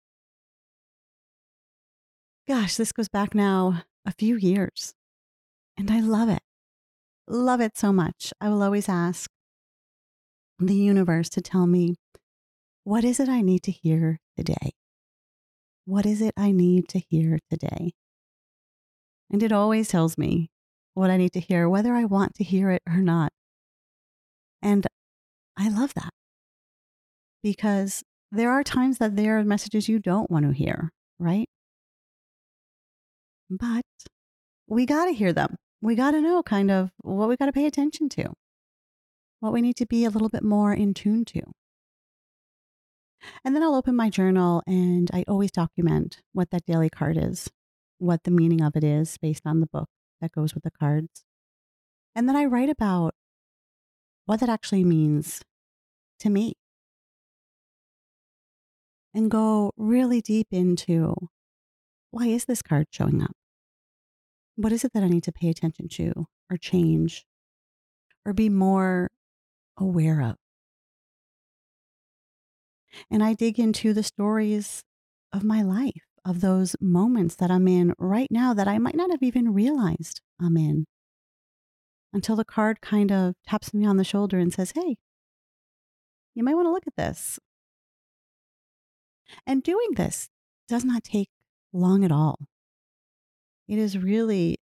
Gosh, 2.48 2.76
this 2.76 2.92
goes 2.92 3.08
back 3.08 3.36
now 3.36 3.84
a 4.06 4.12
few 4.12 4.36
years, 4.36 4.94
and 5.78 5.92
I 5.92 6.00
love 6.00 6.30
it. 6.30 6.42
Love 7.28 7.62
it 7.62 7.78
so 7.78 7.94
much. 7.94 8.34
I 8.42 8.50
will 8.50 8.64
always 8.64 8.90
ask 8.90 9.30
the 10.60 10.76
universe 10.76 11.30
to 11.30 11.42
tell 11.42 11.66
me 11.66 11.96
what 12.84 13.04
is 13.04 13.20
it 13.20 13.30
I 13.30 13.42
need 13.42 13.64
to 13.64 13.72
hear 13.72 14.20
today? 14.36 14.72
What 15.86 16.06
is 16.06 16.22
it 16.22 16.34
I 16.36 16.52
need 16.52 16.88
to 16.90 17.00
hear 17.00 17.40
today? 17.50 17.94
And 19.32 19.44
it 19.44 19.52
always 19.52 19.88
tells 19.88 20.18
me 20.18 20.50
what 21.02 21.10
I 21.10 21.18
need 21.18 21.34
to 21.34 21.40
hear, 21.40 21.68
whether 21.68 21.96
I 21.96 22.06
want 22.06 22.36
to 22.36 22.44
hear 22.44 22.70
it 22.70 22.84
or 22.88 22.98
not. 22.98 23.34
And 24.62 24.86
I 25.58 25.68
love 25.68 25.96
that 25.96 26.12
because 27.42 28.04
there 28.32 28.52
are 28.52 28.64
times 28.64 29.00
that 29.00 29.16
there 29.16 29.40
are 29.40 29.44
messages 29.44 29.90
you 29.90 29.98
don't 29.98 30.30
want 30.30 30.46
to 30.46 30.52
hear, 30.52 30.92
right? 31.18 31.50
But 33.50 33.82
we 34.68 34.86
got 34.86 35.06
to 35.06 35.12
hear 35.12 35.34
them. 35.34 35.56
We 35.82 35.96
got 35.96 36.12
to 36.12 36.22
know 36.22 36.44
kind 36.44 36.70
of 36.70 36.92
what 37.00 37.28
we 37.28 37.36
got 37.36 37.48
to 37.48 37.52
pay 37.52 37.66
attention 37.66 38.08
to, 38.10 38.34
what 39.40 39.52
we 39.52 39.62
need 39.64 39.78
to 39.78 39.88
be 39.88 40.06
a 40.06 40.12
little 40.12 40.30
bit 40.30 40.44
more 40.44 40.72
in 40.72 40.94
tune 40.94 41.26
to. 41.26 41.42
And 43.44 43.56
then 43.56 43.64
I'll 43.64 43.74
open 43.74 43.96
my 43.96 44.12
journal 44.12 44.62
and 44.68 45.10
I 45.12 45.24
always 45.28 45.52
document 45.52 46.22
what 46.32 46.52
that 46.52 46.68
daily 46.68 46.92
card 46.92 47.18
is, 47.18 47.50
what 47.98 48.24
the 48.24 48.32
meaning 48.32 48.62
of 48.62 48.76
it 48.76 48.84
is 48.84 49.18
based 49.18 49.48
on 49.48 49.62
the 49.62 49.68
book 49.68 49.90
that 50.22 50.32
goes 50.32 50.54
with 50.54 50.64
the 50.64 50.72
cards. 50.72 51.24
And 52.16 52.28
then 52.28 52.36
I 52.36 52.46
write 52.46 52.70
about 52.70 53.16
what 54.26 54.40
that 54.40 54.50
actually 54.50 54.84
means 54.84 55.42
to 56.20 56.30
me 56.30 56.54
and 59.14 59.30
go 59.30 59.72
really 59.78 60.22
deep 60.22 60.48
into 60.52 61.16
why 62.12 62.28
is 62.28 62.46
this 62.46 62.62
card 62.62 62.88
showing 62.92 63.22
up? 63.22 63.36
What 64.56 64.72
is 64.72 64.84
it 64.84 64.94
that 64.94 65.04
I 65.04 65.08
need 65.08 65.24
to 65.24 65.32
pay 65.32 65.50
attention 65.50 65.88
to 65.90 66.28
or 66.50 66.58
change 66.58 67.26
or 68.26 68.34
be 68.34 68.50
more 68.50 69.10
aware 69.78 70.22
of? 70.22 70.36
And 73.10 73.24
I 73.24 73.34
dig 73.34 73.60
into 73.60 73.94
the 73.94 74.04
stories 74.04 74.84
of 75.32 75.44
my 75.44 75.62
life, 75.62 76.04
of 76.26 76.42
those 76.42 76.76
moments 76.80 77.36
that 77.36 77.50
I'm 77.50 77.68
in 77.68 77.94
right 77.98 78.30
now 78.30 78.54
that 78.54 78.68
I 78.68 78.78
might 78.78 78.96
not 78.96 79.12
have 79.12 79.24
even 79.24 79.54
realized 79.54 80.22
I'm 80.40 80.58
in 80.58 80.86
until 82.14 82.36
the 82.36 82.46
card 82.46 82.82
kind 82.82 83.12
of 83.12 83.36
taps 83.48 83.74
me 83.74 83.86
on 83.86 83.98
the 83.98 84.04
shoulder 84.04 84.38
and 84.38 84.54
says, 84.54 84.74
Hey, 84.76 84.98
you 86.36 86.44
might 86.44 86.56
want 86.56 86.66
to 86.66 86.72
look 86.72 86.88
at 86.88 86.96
this. 86.96 87.40
And 89.48 89.64
doing 89.64 89.90
this 89.96 90.30
does 90.68 90.84
not 90.84 91.04
take 91.04 91.30
long 91.74 92.04
at 92.04 92.12
all. 92.12 92.40
It 93.68 93.80
is 93.80 93.98
really 93.98 94.58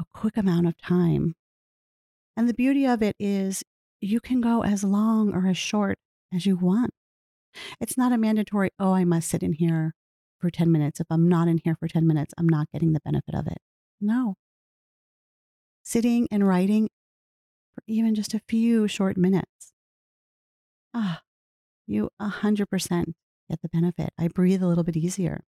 a 0.00 0.04
quick 0.12 0.36
amount 0.36 0.66
of 0.66 0.78
time. 0.78 1.34
And 2.36 2.48
the 2.48 2.54
beauty 2.54 2.86
of 2.86 3.02
it 3.02 3.14
is 3.18 3.62
you 4.00 4.20
can 4.20 4.40
go 4.40 4.64
as 4.64 4.82
long 4.82 5.32
or 5.32 5.46
as 5.46 5.56
short 5.56 5.98
as 6.34 6.46
you 6.46 6.56
want. 6.56 6.90
It's 7.80 7.96
not 7.96 8.12
a 8.12 8.18
mandatory, 8.18 8.70
oh, 8.78 8.92
I 8.92 9.04
must 9.04 9.28
sit 9.28 9.42
in 9.42 9.52
here 9.52 9.94
for 10.44 10.50
10 10.50 10.70
minutes. 10.70 11.00
If 11.00 11.06
I'm 11.08 11.26
not 11.26 11.48
in 11.48 11.58
here 11.64 11.74
for 11.74 11.88
10 11.88 12.06
minutes, 12.06 12.34
I'm 12.36 12.46
not 12.46 12.70
getting 12.70 12.92
the 12.92 13.00
benefit 13.00 13.34
of 13.34 13.46
it. 13.46 13.56
No. 13.98 14.36
Sitting 15.82 16.28
and 16.30 16.46
writing 16.46 16.90
for 17.74 17.82
even 17.86 18.14
just 18.14 18.34
a 18.34 18.42
few 18.46 18.86
short 18.86 19.16
minutes. 19.16 19.72
Ah, 20.92 21.22
you 21.86 22.10
100% 22.20 23.14
get 23.48 23.62
the 23.62 23.70
benefit. 23.70 24.10
I 24.18 24.28
breathe 24.28 24.62
a 24.62 24.66
little 24.66 24.84
bit 24.84 24.98
easier. 24.98 25.44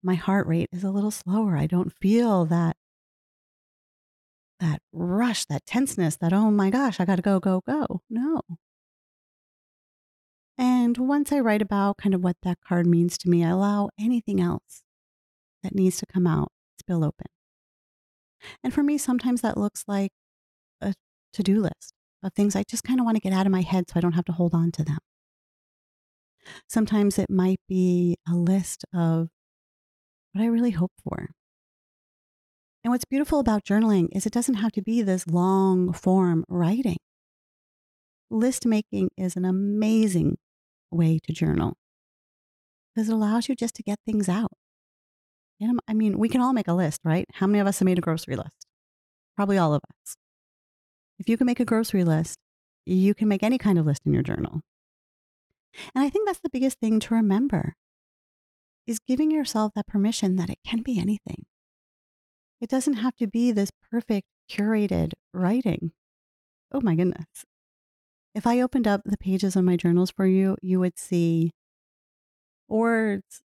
My 0.00 0.14
heart 0.14 0.46
rate 0.46 0.68
is 0.70 0.84
a 0.84 0.92
little 0.92 1.10
slower. 1.10 1.56
I 1.56 1.66
don't 1.66 1.92
feel 1.92 2.44
that 2.44 2.76
that 4.60 4.80
rush, 4.92 5.44
that 5.46 5.66
tenseness, 5.66 6.16
that 6.18 6.32
oh 6.32 6.52
my 6.52 6.70
gosh, 6.70 7.00
I 7.00 7.04
got 7.04 7.16
to 7.16 7.22
go 7.22 7.40
go 7.40 7.64
go. 7.66 8.02
No. 8.08 8.42
And 10.58 10.96
once 10.98 11.32
I 11.32 11.40
write 11.40 11.62
about 11.62 11.96
kind 11.96 12.14
of 12.14 12.22
what 12.22 12.36
that 12.42 12.58
card 12.66 12.86
means 12.86 13.16
to 13.18 13.28
me, 13.28 13.44
I 13.44 13.50
allow 13.50 13.88
anything 13.98 14.40
else 14.40 14.82
that 15.62 15.74
needs 15.74 15.98
to 15.98 16.06
come 16.06 16.26
out 16.26 16.48
spill 16.78 17.04
open. 17.04 17.26
And 18.62 18.74
for 18.74 18.82
me, 18.82 18.98
sometimes 18.98 19.40
that 19.40 19.56
looks 19.56 19.84
like 19.86 20.10
a 20.80 20.94
to 21.32 21.42
do 21.42 21.60
list 21.60 21.94
of 22.22 22.32
things 22.34 22.54
I 22.54 22.64
just 22.68 22.84
kind 22.84 23.00
of 23.00 23.04
want 23.04 23.16
to 23.16 23.20
get 23.20 23.32
out 23.32 23.46
of 23.46 23.52
my 23.52 23.62
head 23.62 23.88
so 23.88 23.94
I 23.96 24.00
don't 24.00 24.12
have 24.12 24.24
to 24.26 24.32
hold 24.32 24.54
on 24.54 24.70
to 24.72 24.84
them. 24.84 24.98
Sometimes 26.68 27.18
it 27.18 27.30
might 27.30 27.60
be 27.68 28.16
a 28.28 28.34
list 28.34 28.84
of 28.92 29.28
what 30.32 30.42
I 30.42 30.46
really 30.46 30.70
hope 30.70 30.92
for. 31.02 31.30
And 32.84 32.90
what's 32.90 33.04
beautiful 33.04 33.38
about 33.38 33.64
journaling 33.64 34.08
is 34.12 34.26
it 34.26 34.32
doesn't 34.32 34.56
have 34.56 34.72
to 34.72 34.82
be 34.82 35.02
this 35.02 35.26
long 35.28 35.92
form 35.92 36.44
writing. 36.48 36.98
List 38.32 38.64
making 38.64 39.10
is 39.16 39.36
an 39.36 39.44
amazing 39.44 40.38
way 40.90 41.18
to 41.24 41.32
journal 41.34 41.76
because 42.94 43.10
it 43.10 43.12
allows 43.12 43.46
you 43.46 43.54
just 43.54 43.74
to 43.74 43.82
get 43.82 43.98
things 44.06 44.26
out. 44.26 44.52
And 45.60 45.78
I 45.86 45.92
mean, 45.92 46.18
we 46.18 46.30
can 46.30 46.40
all 46.40 46.54
make 46.54 46.66
a 46.66 46.72
list, 46.72 47.00
right? 47.04 47.26
How 47.34 47.46
many 47.46 47.60
of 47.60 47.66
us 47.66 47.78
have 47.78 47.86
made 47.86 47.98
a 47.98 48.02
grocery 48.02 48.36
list? 48.36 48.66
Probably 49.36 49.58
all 49.58 49.74
of 49.74 49.82
us. 49.84 50.16
If 51.18 51.28
you 51.28 51.36
can 51.36 51.46
make 51.46 51.60
a 51.60 51.66
grocery 51.66 52.04
list, 52.04 52.38
you 52.86 53.14
can 53.14 53.28
make 53.28 53.42
any 53.42 53.58
kind 53.58 53.78
of 53.78 53.84
list 53.84 54.02
in 54.06 54.14
your 54.14 54.22
journal. 54.22 54.62
And 55.94 56.02
I 56.02 56.08
think 56.08 56.26
that's 56.26 56.40
the 56.40 56.50
biggest 56.50 56.78
thing 56.80 57.00
to 57.00 57.14
remember 57.14 57.74
is 58.86 58.98
giving 58.98 59.30
yourself 59.30 59.72
that 59.74 59.86
permission 59.86 60.36
that 60.36 60.50
it 60.50 60.58
can 60.66 60.82
be 60.82 60.98
anything. 60.98 61.44
It 62.62 62.70
doesn't 62.70 62.94
have 62.94 63.14
to 63.16 63.26
be 63.26 63.52
this 63.52 63.70
perfect 63.90 64.26
curated 64.50 65.12
writing. 65.34 65.92
Oh 66.72 66.80
my 66.80 66.94
goodness. 66.94 67.44
If 68.34 68.46
I 68.46 68.60
opened 68.60 68.88
up 68.88 69.02
the 69.04 69.18
pages 69.18 69.56
of 69.56 69.64
my 69.64 69.76
journals 69.76 70.10
for 70.10 70.26
you, 70.26 70.56
you 70.62 70.80
would 70.80 70.98
see 70.98 71.50
words 72.68 73.42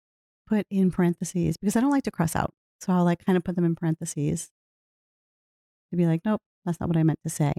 put 0.48 0.66
in 0.70 0.92
parentheses 0.92 1.56
because 1.58 1.76
I 1.76 1.82
don't 1.82 1.92
like 1.92 2.04
to 2.04 2.12
cross 2.12 2.36
out. 2.36 2.54
So 2.80 2.92
I'll 2.92 3.06
like 3.06 3.24
kind 3.26 3.38
of 3.38 3.44
put 3.44 3.56
them 3.56 3.66
in 3.66 3.76
parentheses 3.76 4.50
to 5.92 5.98
be 5.98 6.08
like, 6.08 6.22
nope, 6.26 6.42
that's 6.66 6.80
not 6.80 6.90
what 6.90 6.98
I 6.98 7.04
meant 7.04 7.20
to 7.24 7.30
say. 7.30 7.54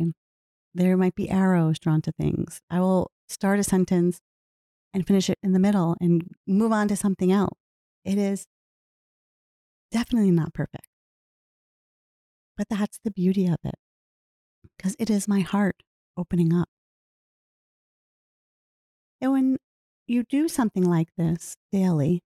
There 0.74 0.96
might 0.96 1.14
be 1.14 1.30
arrows 1.30 1.78
drawn 1.78 2.02
to 2.02 2.12
things. 2.12 2.60
I 2.70 2.80
will 2.80 3.10
start 3.28 3.60
a 3.60 3.64
sentence 3.64 4.20
and 4.92 5.06
finish 5.06 5.30
it 5.30 5.38
in 5.42 5.52
the 5.52 5.58
middle 5.58 5.96
and 6.00 6.34
move 6.46 6.72
on 6.72 6.88
to 6.88 6.96
something 6.96 7.30
else. 7.30 7.58
It 8.04 8.18
is 8.18 8.46
definitely 9.92 10.32
not 10.32 10.54
perfect. 10.54 10.88
But 12.56 12.68
that's 12.68 12.98
the 13.04 13.10
beauty 13.10 13.46
of 13.46 13.58
it 13.64 13.76
because 14.76 14.96
it 14.98 15.08
is 15.08 15.28
my 15.28 15.40
heart 15.40 15.82
opening 16.16 16.52
up. 16.52 16.68
And 19.22 19.32
when 19.32 19.56
you 20.08 20.24
do 20.24 20.48
something 20.48 20.82
like 20.82 21.08
this 21.16 21.54
daily, 21.70 22.24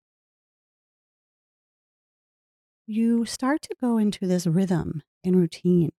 you 2.86 3.26
start 3.26 3.60
to 3.62 3.74
go 3.82 3.98
into 3.98 4.26
this 4.26 4.46
rhythm 4.46 5.02
and 5.22 5.36
routine. 5.36 5.90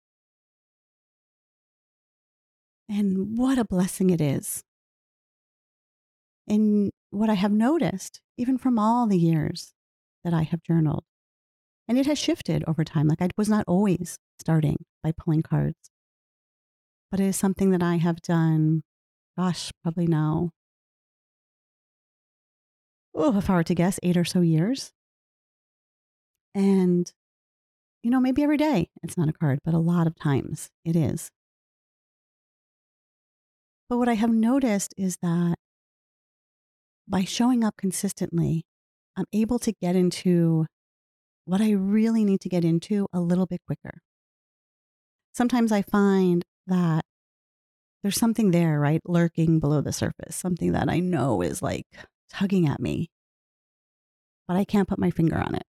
And 2.88 3.38
what 3.38 3.58
a 3.58 3.64
blessing 3.64 4.10
it 4.10 4.20
is. 4.20 4.64
And 6.48 6.90
what 7.10 7.30
I 7.30 7.34
have 7.34 7.52
noticed, 7.52 8.20
even 8.36 8.58
from 8.58 8.76
all 8.76 9.06
the 9.06 9.18
years 9.18 9.74
that 10.24 10.34
I 10.34 10.42
have 10.42 10.62
journaled, 10.64 11.04
and 11.86 11.96
it 11.96 12.06
has 12.06 12.18
shifted 12.18 12.64
over 12.66 12.82
time. 12.82 13.06
Like 13.06 13.22
I 13.22 13.28
was 13.36 13.48
not 13.48 13.64
always 13.68 14.18
starting 14.40 14.84
by 15.04 15.12
pulling 15.12 15.42
cards, 15.42 15.90
but 17.10 17.20
it 17.20 17.26
is 17.26 17.36
something 17.36 17.70
that 17.70 17.82
I 17.84 17.96
have 17.96 18.20
done, 18.20 18.82
gosh, 19.36 19.70
probably 19.82 20.06
now, 20.06 20.50
oh, 23.18 23.36
if 23.36 23.50
I 23.50 23.54
were 23.54 23.64
to 23.64 23.74
guess, 23.74 23.98
eight 24.02 24.16
or 24.16 24.24
so 24.24 24.40
years. 24.40 24.92
And, 26.54 27.12
you 28.02 28.10
know, 28.10 28.20
maybe 28.20 28.42
every 28.42 28.56
day 28.56 28.88
it's 29.02 29.16
not 29.16 29.28
a 29.28 29.32
card, 29.32 29.60
but 29.64 29.74
a 29.74 29.78
lot 29.78 30.06
of 30.06 30.16
times 30.16 30.70
it 30.84 30.96
is. 30.96 31.30
But 33.88 33.98
what 33.98 34.08
I 34.08 34.14
have 34.14 34.30
noticed 34.30 34.94
is 34.96 35.18
that 35.22 35.56
by 37.06 37.24
showing 37.24 37.64
up 37.64 37.76
consistently, 37.76 38.64
I'm 39.16 39.24
able 39.32 39.58
to 39.60 39.72
get 39.72 39.96
into 39.96 40.66
what 41.46 41.60
I 41.60 41.72
really 41.72 42.24
need 42.24 42.40
to 42.42 42.48
get 42.48 42.64
into 42.64 43.06
a 43.12 43.20
little 43.20 43.46
bit 43.46 43.60
quicker. 43.66 44.00
Sometimes 45.32 45.72
I 45.72 45.82
find 45.82 46.44
that 46.66 47.04
there's 48.02 48.18
something 48.18 48.50
there, 48.50 48.78
right, 48.78 49.00
lurking 49.06 49.58
below 49.58 49.80
the 49.80 49.92
surface, 49.92 50.36
something 50.36 50.72
that 50.72 50.88
I 50.88 51.00
know 51.00 51.40
is 51.40 51.62
like 51.62 51.86
tugging 52.30 52.66
at 52.66 52.80
me, 52.80 53.10
but 54.46 54.56
I 54.56 54.64
can't 54.64 54.88
put 54.88 54.98
my 54.98 55.10
finger 55.10 55.36
on 55.36 55.54
it. 55.54 55.64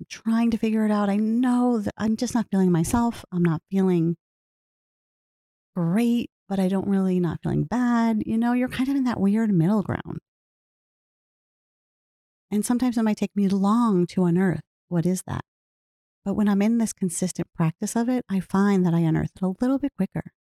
I'm 0.00 0.06
trying 0.08 0.50
to 0.50 0.58
figure 0.58 0.84
it 0.84 0.90
out. 0.90 1.08
I 1.08 1.16
know 1.16 1.78
that 1.78 1.94
I'm 1.96 2.16
just 2.16 2.34
not 2.34 2.46
feeling 2.50 2.72
myself. 2.72 3.24
I'm 3.32 3.42
not 3.42 3.62
feeling 3.70 4.16
great, 5.76 6.30
but 6.48 6.58
I 6.58 6.68
don't 6.68 6.88
really 6.88 7.20
not 7.20 7.40
feeling 7.42 7.64
bad. 7.64 8.22
You 8.26 8.38
know, 8.38 8.52
you're 8.52 8.68
kind 8.68 8.88
of 8.88 8.96
in 8.96 9.04
that 9.04 9.20
weird 9.20 9.52
middle 9.52 9.82
ground. 9.82 10.18
And 12.50 12.64
sometimes 12.64 12.98
it 12.98 13.02
might 13.02 13.16
take 13.16 13.34
me 13.34 13.48
long 13.48 14.06
to 14.08 14.24
unearth 14.24 14.60
what 14.88 15.06
is 15.06 15.22
that. 15.26 15.44
But 16.24 16.34
when 16.34 16.48
I'm 16.48 16.62
in 16.62 16.78
this 16.78 16.92
consistent 16.92 17.48
practice 17.54 17.96
of 17.96 18.08
it, 18.08 18.24
I 18.30 18.40
find 18.40 18.86
that 18.86 18.94
I 18.94 19.00
unearth 19.00 19.32
it 19.36 19.42
a 19.42 19.54
little 19.60 19.78
bit 19.78 19.92
quicker. 19.96 20.32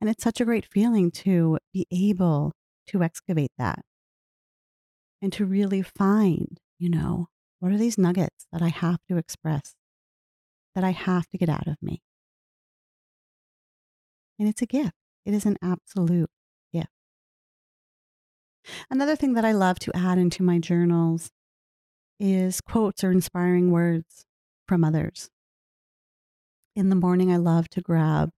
And 0.00 0.10
it's 0.10 0.22
such 0.22 0.40
a 0.40 0.44
great 0.44 0.66
feeling 0.70 1.10
to 1.12 1.58
be 1.72 1.86
able 1.90 2.52
to 2.88 3.02
excavate 3.02 3.52
that 3.58 3.80
and 5.22 5.32
to 5.32 5.44
really 5.44 5.82
find, 5.82 6.58
you 6.78 6.88
know, 6.88 7.28
what 7.58 7.72
are 7.72 7.78
these 7.78 7.98
nuggets 7.98 8.46
that 8.52 8.62
I 8.62 8.68
have 8.68 8.98
to 9.08 9.16
express, 9.16 9.74
that 10.74 10.84
I 10.84 10.90
have 10.90 11.28
to 11.28 11.38
get 11.38 11.48
out 11.48 11.66
of 11.66 11.76
me? 11.82 12.02
And 14.38 14.48
it's 14.48 14.62
a 14.62 14.66
gift. 14.66 14.94
It 15.26 15.34
is 15.34 15.44
an 15.44 15.58
absolute 15.62 16.30
gift. 16.72 16.88
Another 18.90 19.16
thing 19.16 19.34
that 19.34 19.44
I 19.44 19.52
love 19.52 19.78
to 19.80 19.96
add 19.96 20.16
into 20.16 20.42
my 20.42 20.58
journals 20.58 21.30
is 22.18 22.60
quotes 22.60 23.04
or 23.04 23.10
inspiring 23.10 23.70
words 23.70 24.24
from 24.66 24.84
others. 24.84 25.30
In 26.76 26.88
the 26.88 26.96
morning, 26.96 27.32
I 27.32 27.36
love 27.36 27.68
to 27.70 27.80
grab, 27.80 28.30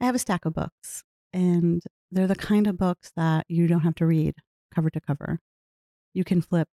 I 0.00 0.06
have 0.06 0.14
a 0.14 0.18
stack 0.18 0.44
of 0.44 0.54
books, 0.54 1.04
and 1.32 1.82
they're 2.10 2.26
the 2.26 2.34
kind 2.34 2.66
of 2.66 2.76
books 2.76 3.12
that 3.16 3.46
you 3.48 3.66
don't 3.66 3.80
have 3.80 3.94
to 3.96 4.06
read 4.06 4.34
cover 4.74 4.90
to 4.90 5.00
cover. 5.00 5.40
You 6.14 6.24
can 6.24 6.40
flip 6.40 6.68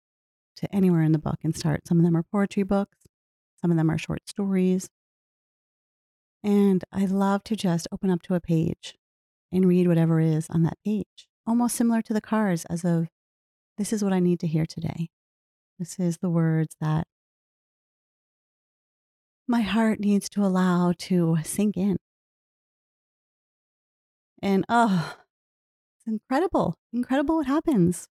to 0.58 0.76
anywhere 0.76 1.02
in 1.02 1.12
the 1.12 1.20
book 1.20 1.40
and 1.44 1.56
start. 1.56 1.88
Some 1.88 2.00
of 2.00 2.06
them 2.06 2.16
are 2.16 2.24
poetry 2.24 2.64
books, 2.64 2.98
some 3.60 3.72
of 3.72 3.78
them 3.78 3.90
are 3.90 3.98
short 3.98 4.28
stories. 4.28 4.90
And 6.44 6.84
I 6.92 7.06
love 7.06 7.44
to 7.46 7.56
just 7.56 7.88
open 7.92 8.10
up 8.10 8.22
to 8.24 8.36
a 8.36 8.42
page 8.42 8.96
and 9.52 9.66
read 9.66 9.88
whatever 9.88 10.20
is 10.20 10.50
on 10.50 10.64
that 10.64 10.78
page, 10.86 11.28
almost 11.48 11.76
similar 11.76 12.02
to 12.02 12.14
the 12.14 12.22
cards, 12.22 12.66
as 12.66 12.84
of 12.84 13.08
this 13.78 13.94
is 13.94 14.04
what 14.04 14.14
I 14.14 14.20
need 14.20 14.40
to 14.42 14.48
hear 14.48 14.66
today. 14.66 15.10
This 15.80 15.98
is 16.00 16.18
the 16.18 16.30
words 16.30 16.76
that 16.82 17.08
my 19.48 19.62
heart 19.62 20.00
needs 20.00 20.30
to 20.30 20.44
allow 20.44 20.94
to 20.98 21.38
sink 21.44 21.78
in. 21.78 21.98
And 24.42 24.66
oh, 24.68 25.16
it's 25.98 26.08
incredible, 26.08 26.76
incredible 26.92 27.38
what 27.38 27.48
happens 27.48 28.08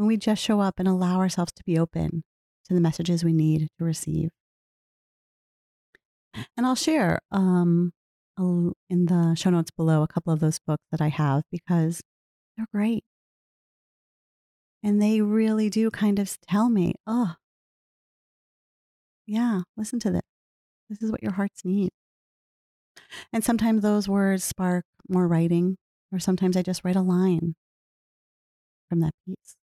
when 0.00 0.06
we 0.06 0.16
just 0.16 0.42
show 0.42 0.60
up 0.60 0.78
and 0.78 0.88
allow 0.88 1.18
ourselves 1.18 1.52
to 1.52 1.62
be 1.62 1.78
open 1.78 2.24
to 2.66 2.72
the 2.72 2.80
messages 2.80 3.22
we 3.22 3.34
need 3.34 3.68
to 3.78 3.84
receive. 3.84 4.30
And 6.56 6.64
I'll 6.64 6.74
share 6.74 7.20
um, 7.30 7.92
in 8.38 9.04
the 9.04 9.34
show 9.34 9.50
notes 9.50 9.70
below 9.70 10.02
a 10.02 10.08
couple 10.08 10.32
of 10.32 10.40
those 10.40 10.58
books 10.58 10.84
that 10.90 11.02
I 11.02 11.08
have 11.08 11.42
because 11.52 12.00
they're 12.56 12.64
great. 12.72 13.04
And 14.82 15.02
they 15.02 15.20
really 15.20 15.68
do 15.68 15.90
kind 15.90 16.18
of 16.18 16.34
tell 16.48 16.70
me, 16.70 16.94
oh, 17.06 17.34
yeah, 19.26 19.60
listen 19.76 20.00
to 20.00 20.10
this. 20.10 20.22
This 20.88 21.02
is 21.02 21.12
what 21.12 21.22
your 21.22 21.32
hearts 21.32 21.60
need. 21.62 21.90
And 23.34 23.44
sometimes 23.44 23.82
those 23.82 24.08
words 24.08 24.44
spark 24.44 24.86
more 25.10 25.28
writing, 25.28 25.76
or 26.10 26.18
sometimes 26.18 26.56
I 26.56 26.62
just 26.62 26.86
write 26.86 26.96
a 26.96 27.02
line 27.02 27.54
from 28.88 29.00
that 29.00 29.12
piece. 29.26 29.56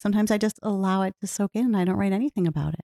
Sometimes 0.00 0.30
I 0.30 0.38
just 0.38 0.58
allow 0.62 1.02
it 1.02 1.14
to 1.20 1.26
soak 1.26 1.50
in 1.54 1.66
and 1.66 1.76
I 1.76 1.84
don't 1.84 1.96
write 1.96 2.12
anything 2.12 2.46
about 2.46 2.74
it. 2.74 2.80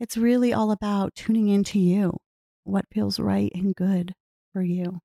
It's 0.00 0.16
really 0.16 0.52
all 0.52 0.70
about 0.70 1.14
tuning 1.14 1.48
into 1.48 1.78
you, 1.78 2.16
what 2.64 2.86
feels 2.92 3.20
right 3.20 3.52
and 3.54 3.74
good 3.74 4.14
for 4.52 4.62
you. 4.62 5.00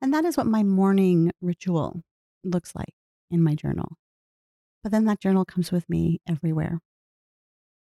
And 0.00 0.12
that 0.12 0.24
is 0.24 0.36
what 0.36 0.46
my 0.46 0.62
morning 0.62 1.32
ritual 1.40 2.02
looks 2.44 2.74
like 2.74 2.94
in 3.30 3.42
my 3.42 3.54
journal. 3.54 3.96
But 4.82 4.92
then 4.92 5.06
that 5.06 5.20
journal 5.20 5.44
comes 5.44 5.72
with 5.72 5.88
me 5.88 6.20
everywhere. 6.28 6.78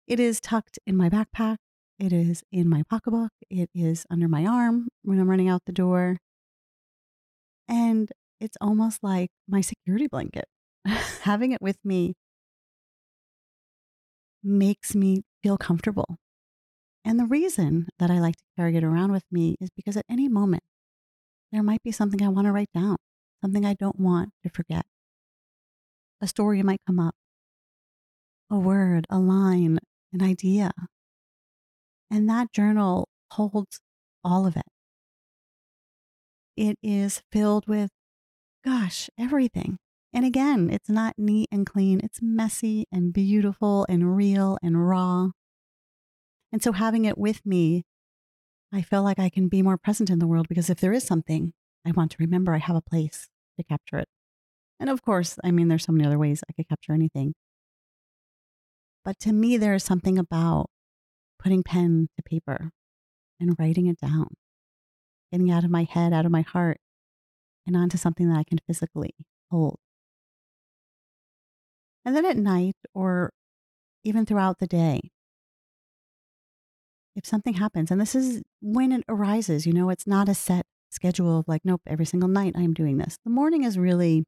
It 0.07 0.19
is 0.19 0.39
tucked 0.39 0.79
in 0.87 0.97
my 0.97 1.09
backpack. 1.09 1.57
It 1.99 2.11
is 2.11 2.43
in 2.51 2.67
my 2.67 2.83
pocketbook. 2.89 3.31
It 3.49 3.69
is 3.73 4.05
under 4.09 4.27
my 4.27 4.45
arm 4.45 4.87
when 5.03 5.19
I'm 5.19 5.29
running 5.29 5.47
out 5.47 5.63
the 5.65 5.71
door. 5.71 6.17
And 7.67 8.11
it's 8.39 8.57
almost 8.59 9.03
like 9.03 9.29
my 9.47 9.61
security 9.61 10.07
blanket. 10.07 10.45
Having 11.21 11.51
it 11.51 11.61
with 11.61 11.77
me 11.83 12.15
makes 14.43 14.95
me 14.95 15.23
feel 15.43 15.57
comfortable. 15.57 16.17
And 17.03 17.19
the 17.19 17.25
reason 17.25 17.87
that 17.99 18.09
I 18.09 18.19
like 18.19 18.35
to 18.37 18.43
carry 18.55 18.75
it 18.75 18.83
around 18.83 19.11
with 19.11 19.23
me 19.31 19.55
is 19.59 19.69
because 19.75 19.97
at 19.97 20.05
any 20.09 20.29
moment, 20.29 20.63
there 21.51 21.63
might 21.63 21.83
be 21.83 21.91
something 21.91 22.21
I 22.21 22.29
want 22.29 22.45
to 22.47 22.51
write 22.51 22.71
down. 22.73 22.97
something 23.41 23.65
I 23.65 23.75
don't 23.75 23.99
want 23.99 24.31
to 24.43 24.49
forget. 24.49 24.85
A 26.21 26.27
story 26.27 26.63
might 26.63 26.81
come 26.87 26.99
up, 26.99 27.13
a 28.49 28.57
word, 28.57 29.05
a 29.09 29.19
line, 29.19 29.77
an 30.11 30.23
idea. 30.23 30.71
And 32.09 32.27
that 32.29 32.51
journal 32.51 33.09
holds 33.31 33.79
all 34.23 34.47
of 34.47 34.57
it. 34.57 34.65
It 36.55 36.79
is 36.81 37.21
filled 37.31 37.67
with, 37.67 37.91
gosh, 38.65 39.09
everything. 39.19 39.77
And 40.13 40.25
again, 40.25 40.69
it's 40.71 40.89
not 40.89 41.15
neat 41.17 41.49
and 41.51 41.65
clean. 41.65 41.99
It's 42.03 42.21
messy 42.21 42.85
and 42.91 43.13
beautiful 43.13 43.85
and 43.89 44.15
real 44.15 44.57
and 44.63 44.87
raw. 44.87 45.29
And 46.51 46.63
so 46.63 46.71
having 46.71 47.05
it 47.05 47.17
with 47.17 47.45
me, 47.45 47.83
I 48.73 48.81
feel 48.81 49.03
like 49.03 49.19
I 49.19 49.29
can 49.29 49.47
be 49.47 49.61
more 49.61 49.77
present 49.77 50.09
in 50.09 50.19
the 50.19 50.27
world 50.27 50.47
because 50.47 50.69
if 50.69 50.79
there 50.79 50.93
is 50.93 51.03
something 51.03 51.53
I 51.85 51.91
want 51.91 52.11
to 52.11 52.17
remember, 52.19 52.53
I 52.53 52.59
have 52.59 52.75
a 52.75 52.81
place 52.81 53.27
to 53.57 53.63
capture 53.63 53.97
it. 53.97 54.07
And 54.79 54.89
of 54.89 55.01
course, 55.01 55.37
I 55.43 55.51
mean, 55.51 55.67
there's 55.67 55.85
so 55.85 55.91
many 55.91 56.05
other 56.05 56.19
ways 56.19 56.43
I 56.49 56.53
could 56.53 56.69
capture 56.69 56.93
anything. 56.93 57.33
But 59.03 59.19
to 59.19 59.33
me, 59.33 59.57
there 59.57 59.73
is 59.73 59.83
something 59.83 60.17
about 60.17 60.69
putting 61.39 61.63
pen 61.63 62.09
to 62.17 62.23
paper 62.23 62.71
and 63.39 63.55
writing 63.57 63.87
it 63.87 63.99
down, 63.99 64.27
getting 65.31 65.49
out 65.49 65.63
of 65.63 65.71
my 65.71 65.83
head, 65.83 66.13
out 66.13 66.25
of 66.25 66.31
my 66.31 66.41
heart, 66.41 66.79
and 67.65 67.75
onto 67.75 67.97
something 67.97 68.29
that 68.29 68.37
I 68.37 68.43
can 68.43 68.59
physically 68.67 69.13
hold. 69.49 69.79
And 72.07 72.15
then 72.15 72.25
at 72.25 72.37
night 72.37 72.77
or 72.95 73.31
even 74.05 74.25
throughout 74.25 74.59
the 74.59 74.65
day, 74.65 75.11
if 77.17 77.25
something 77.25 77.55
happens, 77.55 77.91
and 77.91 77.99
this 77.99 78.15
is 78.15 78.43
when 78.61 78.93
it 78.93 79.03
arises, 79.09 79.65
you 79.65 79.73
know, 79.73 79.89
it's 79.89 80.07
not 80.07 80.29
a 80.29 80.33
set 80.33 80.65
schedule 80.89 81.37
of 81.37 81.49
like, 81.49 81.65
nope, 81.65 81.81
every 81.85 82.05
single 82.05 82.29
night 82.29 82.53
I'm 82.55 82.73
doing 82.73 82.97
this. 82.97 83.17
The 83.25 83.29
morning 83.29 83.65
is 83.65 83.77
really, 83.77 84.23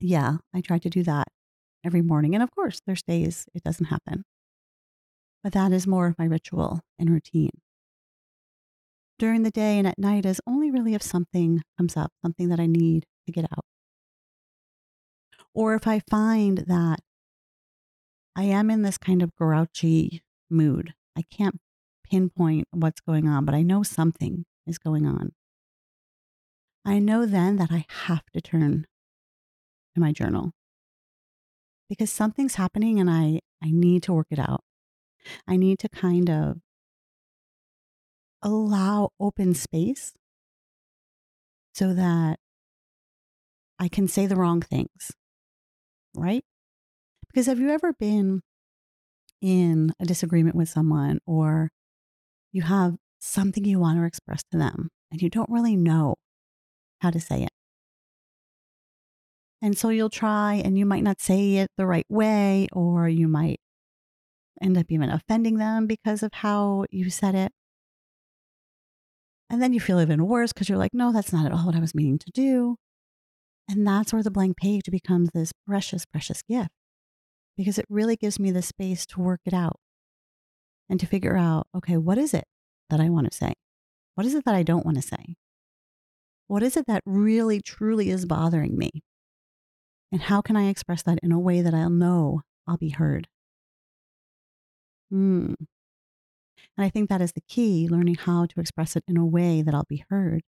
yeah, 0.00 0.38
I 0.54 0.62
try 0.62 0.78
to 0.78 0.88
do 0.88 1.02
that 1.02 1.28
every 1.84 2.00
morning. 2.00 2.34
And 2.34 2.42
of 2.42 2.50
course, 2.50 2.80
there's 2.86 3.02
days 3.02 3.44
it 3.52 3.62
doesn't 3.62 3.88
happen. 3.88 4.24
But 5.44 5.52
that 5.52 5.70
is 5.70 5.86
more 5.86 6.06
of 6.06 6.18
my 6.18 6.24
ritual 6.24 6.80
and 6.98 7.10
routine. 7.10 7.50
During 9.18 9.42
the 9.42 9.50
day 9.50 9.76
and 9.76 9.86
at 9.86 9.98
night 9.98 10.24
is 10.24 10.40
only 10.46 10.70
really 10.70 10.94
if 10.94 11.02
something 11.02 11.60
comes 11.76 11.94
up, 11.94 12.10
something 12.22 12.48
that 12.48 12.58
I 12.58 12.64
need 12.64 13.04
to 13.26 13.32
get 13.32 13.44
out. 13.52 13.66
Or 15.54 15.74
if 15.74 15.86
I 15.86 16.00
find 16.10 16.58
that 16.66 17.00
I 18.34 18.44
am 18.44 18.70
in 18.70 18.82
this 18.82 18.98
kind 18.98 19.22
of 19.22 19.34
grouchy 19.34 20.22
mood, 20.50 20.94
I 21.16 21.22
can't 21.30 21.60
pinpoint 22.04 22.68
what's 22.70 23.00
going 23.00 23.28
on, 23.28 23.44
but 23.44 23.54
I 23.54 23.62
know 23.62 23.82
something 23.82 24.44
is 24.66 24.78
going 24.78 25.06
on. 25.06 25.32
I 26.84 26.98
know 26.98 27.26
then 27.26 27.56
that 27.56 27.70
I 27.70 27.84
have 28.06 28.24
to 28.32 28.40
turn 28.40 28.86
to 29.94 30.00
my 30.00 30.12
journal 30.12 30.52
because 31.88 32.10
something's 32.10 32.54
happening 32.54 32.98
and 32.98 33.10
I, 33.10 33.40
I 33.62 33.70
need 33.70 34.02
to 34.04 34.12
work 34.12 34.28
it 34.30 34.38
out. 34.38 34.62
I 35.46 35.56
need 35.56 35.78
to 35.80 35.88
kind 35.88 36.30
of 36.30 36.56
allow 38.42 39.10
open 39.20 39.54
space 39.54 40.14
so 41.74 41.94
that 41.94 42.38
I 43.78 43.88
can 43.88 44.08
say 44.08 44.26
the 44.26 44.36
wrong 44.36 44.60
things, 44.60 45.12
right? 46.14 46.44
Because 47.28 47.46
have 47.46 47.58
you 47.58 47.70
ever 47.70 47.92
been 47.92 48.40
in 49.40 49.92
a 50.00 50.04
disagreement 50.04 50.54
with 50.54 50.68
someone 50.68 51.18
or 51.26 51.70
you 52.52 52.62
have 52.62 52.96
something 53.20 53.64
you 53.64 53.78
want 53.78 53.98
to 53.98 54.04
express 54.04 54.42
to 54.50 54.58
them 54.58 54.88
and 55.10 55.22
you 55.22 55.30
don't 55.30 55.50
really 55.50 55.76
know 55.76 56.16
how 57.00 57.10
to 57.10 57.20
say 57.20 57.42
it? 57.42 57.50
And 59.62 59.78
so 59.78 59.90
you'll 59.90 60.10
try 60.10 60.54
and 60.54 60.76
you 60.76 60.84
might 60.84 61.04
not 61.04 61.20
say 61.20 61.56
it 61.56 61.70
the 61.78 61.86
right 61.86 62.06
way, 62.08 62.66
or 62.72 63.08
you 63.08 63.28
might 63.28 63.60
end 64.60 64.76
up 64.76 64.86
even 64.90 65.08
offending 65.08 65.56
them 65.58 65.86
because 65.86 66.22
of 66.24 66.32
how 66.34 66.84
you 66.90 67.10
said 67.10 67.36
it. 67.36 67.52
And 69.48 69.62
then 69.62 69.72
you 69.72 69.80
feel 69.80 70.00
even 70.00 70.26
worse 70.26 70.52
because 70.52 70.68
you're 70.68 70.78
like, 70.78 70.94
no, 70.94 71.12
that's 71.12 71.32
not 71.32 71.46
at 71.46 71.52
all 71.52 71.66
what 71.66 71.76
I 71.76 71.80
was 71.80 71.94
meaning 71.94 72.18
to 72.18 72.30
do. 72.32 72.76
And 73.68 73.86
that's 73.86 74.12
where 74.12 74.22
the 74.22 74.30
blank 74.30 74.56
page 74.56 74.84
becomes 74.90 75.30
this 75.32 75.52
precious, 75.66 76.04
precious 76.04 76.42
gift 76.42 76.70
because 77.56 77.78
it 77.78 77.86
really 77.88 78.16
gives 78.16 78.38
me 78.38 78.50
the 78.50 78.62
space 78.62 79.06
to 79.06 79.20
work 79.20 79.40
it 79.44 79.54
out 79.54 79.78
and 80.88 80.98
to 81.00 81.06
figure 81.06 81.36
out, 81.36 81.66
okay, 81.74 81.96
what 81.96 82.18
is 82.18 82.34
it 82.34 82.44
that 82.90 83.00
I 83.00 83.08
want 83.08 83.30
to 83.30 83.36
say? 83.36 83.54
What 84.14 84.26
is 84.26 84.34
it 84.34 84.44
that 84.44 84.54
I 84.54 84.62
don't 84.62 84.84
want 84.84 84.96
to 84.96 85.02
say? 85.02 85.36
What 86.48 86.62
is 86.62 86.76
it 86.76 86.86
that 86.86 87.02
really, 87.06 87.60
truly 87.60 88.10
is 88.10 88.26
bothering 88.26 88.76
me? 88.76 88.90
And 90.10 90.22
how 90.22 90.42
can 90.42 90.56
I 90.56 90.68
express 90.68 91.02
that 91.04 91.18
in 91.22 91.32
a 91.32 91.40
way 91.40 91.62
that 91.62 91.72
I'll 91.72 91.88
know 91.88 92.42
I'll 92.66 92.76
be 92.76 92.90
heard? 92.90 93.28
Mm. 95.12 95.54
And 96.76 96.86
I 96.86 96.90
think 96.90 97.08
that 97.08 97.22
is 97.22 97.32
the 97.32 97.42
key 97.48 97.88
learning 97.88 98.16
how 98.16 98.46
to 98.46 98.60
express 98.60 98.96
it 98.96 99.04
in 99.08 99.16
a 99.16 99.24
way 99.24 99.62
that 99.62 99.74
I'll 99.74 99.86
be 99.88 100.04
heard. 100.10 100.42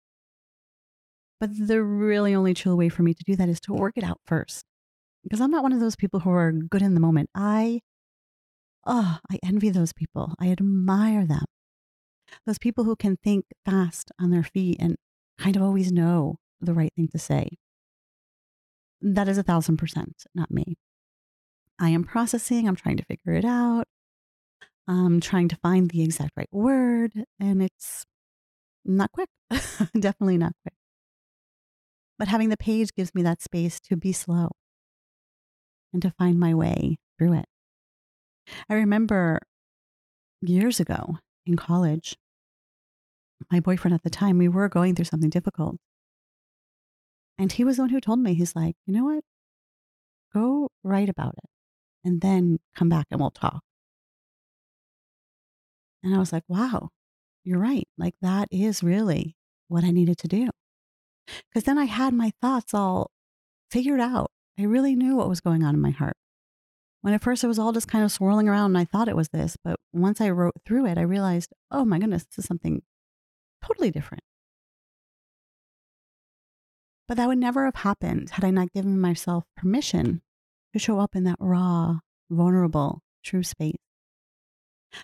But 1.44 1.68
the 1.68 1.84
really 1.84 2.34
only 2.34 2.54
chill 2.54 2.78
way 2.78 2.88
for 2.88 3.04
me 3.04 3.14
to 3.14 3.24
do 3.26 3.36
that 3.36 3.50
is 3.50 3.60
to 3.62 3.74
work 3.74 3.98
it 3.98 4.04
out 4.06 4.22
first. 4.26 4.64
Because 5.24 5.42
I'm 5.42 5.52
not 5.52 5.62
one 5.62 5.74
of 5.74 5.82
those 5.82 5.98
people 5.98 6.22
who 6.22 6.30
are 6.30 6.54
good 6.54 6.82
in 6.82 6.94
the 6.94 7.02
moment. 7.02 7.30
I, 7.36 7.82
oh, 8.88 9.18
I 9.30 9.40
envy 9.44 9.70
those 9.70 9.92
people. 9.92 10.36
I 10.40 10.52
admire 10.54 11.26
them. 11.26 11.44
Those 12.46 12.60
people 12.60 12.86
who 12.86 12.96
can 12.96 13.18
think 13.18 13.44
fast 13.66 14.10
on 14.18 14.32
their 14.32 14.44
feet 14.44 14.78
and 14.80 14.96
kind 15.38 15.58
of 15.58 15.62
always 15.62 15.92
know 15.92 16.38
the 16.62 16.74
right 16.74 16.94
thing 16.96 17.10
to 17.10 17.20
say. 17.20 17.50
That 19.02 19.28
is 19.28 19.38
a 19.38 19.44
thousand 19.44 19.76
percent 19.76 20.24
not 20.34 20.50
me. 20.50 20.78
I 21.78 21.90
am 21.90 22.06
processing, 22.06 22.70
I'm 22.70 22.78
trying 22.78 22.96
to 22.96 23.04
figure 23.04 23.34
it 23.34 23.44
out. 23.44 23.84
I'm 24.88 25.20
trying 25.20 25.50
to 25.50 25.58
find 25.58 25.90
the 25.90 26.04
exact 26.04 26.32
right 26.38 26.48
word, 26.54 27.12
and 27.38 27.62
it's 27.62 28.06
not 28.86 29.12
quick. 29.12 29.28
Definitely 30.00 30.38
not 30.38 30.54
quick. 30.64 30.76
But 32.20 32.28
having 32.28 32.50
the 32.50 32.58
page 32.58 32.94
gives 32.94 33.14
me 33.16 33.24
that 33.24 33.42
space 33.42 33.80
to 33.82 33.98
be 33.98 34.14
slow 34.14 34.52
and 35.92 36.02
to 36.02 36.12
find 36.12 36.40
my 36.40 36.54
way 36.54 36.98
through 37.18 37.34
it. 37.34 37.46
I 38.70 38.76
remember 38.76 39.40
years 40.42 40.80
ago 40.80 41.18
in 41.46 41.56
college, 41.56 42.18
my 43.52 43.60
boyfriend 43.60 43.94
at 43.94 44.04
the 44.04 44.10
time, 44.10 44.38
we 44.38 44.48
were 44.48 44.70
going 44.70 44.96
through 44.96 45.06
something 45.06 45.30
difficult. 45.30 45.78
And 47.38 47.52
he 47.52 47.64
was 47.64 47.78
the 47.78 47.84
one 47.84 47.90
who 47.90 48.00
told 48.00 48.20
me, 48.20 48.34
he's 48.36 48.56
like, 48.56 48.76
you 48.86 48.94
know 48.94 49.06
what? 49.06 49.24
Go 50.34 50.70
write 50.84 51.10
about 51.10 51.36
it 51.38 51.50
and 52.04 52.22
then 52.22 52.60
come 52.76 52.90
back 52.90 53.08
and 53.12 53.20
we'll 53.20 53.32
talk. 53.32 53.62
And 56.04 56.14
I 56.14 56.20
was 56.20 56.34
like, 56.34 56.44
wow, 56.48 56.90
you're 57.44 57.60
right. 57.60 57.88
Like, 57.98 58.16
that 58.22 58.50
is 58.52 58.84
really 58.84 59.36
what 59.68 59.84
I 59.84 59.92
needed 59.92 60.18
to 60.20 60.28
do. 60.28 60.50
Because 61.50 61.64
then 61.64 61.78
I 61.78 61.86
had 61.86 62.14
my 62.14 62.32
thoughts 62.42 62.74
all 62.74 63.12
figured 63.72 64.00
out. 64.00 64.32
I 64.58 64.64
really 64.64 64.96
knew 64.96 65.16
what 65.16 65.30
was 65.30 65.42
going 65.42 65.64
on 65.64 65.76
in 65.76 65.82
my 65.82 65.92
heart. 65.92 66.18
When 67.02 67.14
at 67.14 67.22
first 67.22 67.44
it 67.44 67.48
was 67.48 67.60
all 67.60 67.74
just 67.74 67.88
kind 67.88 68.06
of 68.06 68.12
swirling 68.12 68.48
around 68.48 68.72
and 68.72 68.78
I 68.78 68.86
thought 68.86 69.10
it 69.10 69.16
was 69.16 69.30
this, 69.30 69.58
but 69.62 69.80
once 69.92 70.22
I 70.22 70.30
wrote 70.30 70.54
through 70.66 70.86
it, 70.86 70.98
I 70.98 71.02
realized, 71.02 71.52
oh 71.70 71.84
my 71.84 72.00
goodness, 72.00 72.24
this 72.26 72.40
is 72.40 72.48
something 72.48 72.82
totally 73.62 73.92
different. 73.92 74.24
But 77.08 77.18
that 77.18 77.28
would 77.28 77.40
never 77.40 77.66
have 77.66 77.76
happened 77.76 78.30
had 78.32 78.46
I 78.46 78.52
not 78.52 78.72
given 78.72 79.00
myself 79.00 79.44
permission 79.58 80.22
to 80.72 80.80
show 80.80 81.00
up 81.00 81.16
in 81.16 81.26
that 81.26 81.36
raw, 81.40 82.00
vulnerable, 82.30 83.02
true 83.24 83.44
space. 83.44 83.76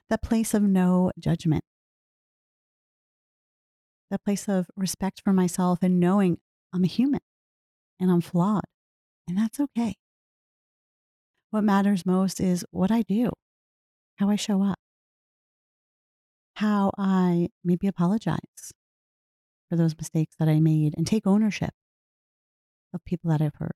That 0.10 0.22
place 0.22 0.54
of 0.54 0.64
no 0.64 1.12
judgment. 1.20 1.64
That 4.10 4.24
place 4.24 4.48
of 4.48 4.68
respect 4.76 5.22
for 5.24 5.34
myself 5.34 5.80
and 5.82 6.00
knowing 6.00 6.40
I'm 6.74 6.84
a 6.84 6.88
human 6.88 7.22
and 8.00 8.12
I'm 8.12 8.22
flawed, 8.22 8.64
and 9.28 9.38
that's 9.38 9.60
okay. 9.60 9.96
What 11.52 11.64
matters 11.64 12.06
most 12.06 12.40
is 12.40 12.66
what 12.72 12.92
I 12.92 13.02
do, 13.04 13.32
how 14.18 14.30
I 14.30 14.36
show 14.36 14.64
up, 14.64 14.80
how 16.56 16.92
I 16.98 17.50
maybe 17.64 17.88
apologize 17.88 18.72
for 19.70 19.76
those 19.76 19.96
mistakes 19.96 20.36
that 20.40 20.48
I 20.50 20.60
made 20.60 20.94
and 20.98 21.06
take 21.06 21.28
ownership 21.28 21.72
of 22.94 23.04
people 23.06 23.30
that 23.30 23.42
I've 23.42 23.56
hurt. 23.56 23.76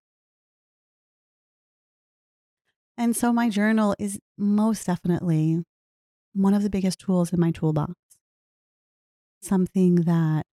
And 2.98 3.15
so 3.15 3.34
my 3.34 3.50
journal 3.50 3.96
is 4.00 4.19
most 4.38 4.86
definitely 4.86 5.63
one 6.34 6.54
of 6.54 6.63
the 6.63 6.69
biggest 6.69 7.00
tools 7.00 7.34
in 7.34 7.39
my 7.39 7.52
toolbox. 7.52 7.93
Something 9.43 9.95
that 9.95 10.45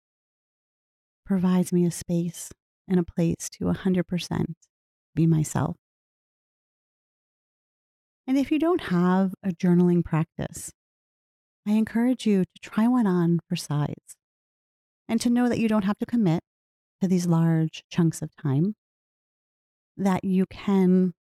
provides 1.23 1.71
me 1.71 1.85
a 1.85 1.91
space 1.91 2.49
and 2.87 2.99
a 2.99 3.03
place 3.03 3.47
to 3.51 3.65
100% 3.65 4.45
be 5.13 5.27
myself. 5.27 5.75
And 8.25 8.35
if 8.35 8.51
you 8.51 8.57
don't 8.57 8.81
have 8.85 9.35
a 9.43 9.49
journaling 9.49 10.03
practice, 10.03 10.71
I 11.67 11.73
encourage 11.73 12.25
you 12.25 12.45
to 12.45 12.61
try 12.63 12.87
one 12.87 13.05
on 13.05 13.41
for 13.47 13.55
size 13.55 14.15
and 15.07 15.21
to 15.21 15.29
know 15.29 15.47
that 15.49 15.59
you 15.59 15.67
don't 15.67 15.85
have 15.85 15.99
to 15.99 16.07
commit 16.07 16.41
to 16.99 17.07
these 17.07 17.27
large 17.27 17.83
chunks 17.91 18.23
of 18.23 18.35
time 18.41 18.73
that 19.97 20.23
you 20.23 20.47
can 20.47 21.13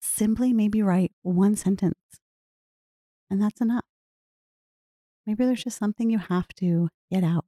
simply 0.00 0.52
maybe 0.52 0.82
write 0.82 1.12
one 1.22 1.54
sentence 1.54 1.94
and 3.30 3.40
that's 3.40 3.60
enough. 3.60 3.84
Maybe 5.26 5.44
there's 5.44 5.64
just 5.64 5.78
something 5.78 6.10
you 6.10 6.18
have 6.18 6.48
to 6.56 6.88
get 7.10 7.24
out. 7.24 7.44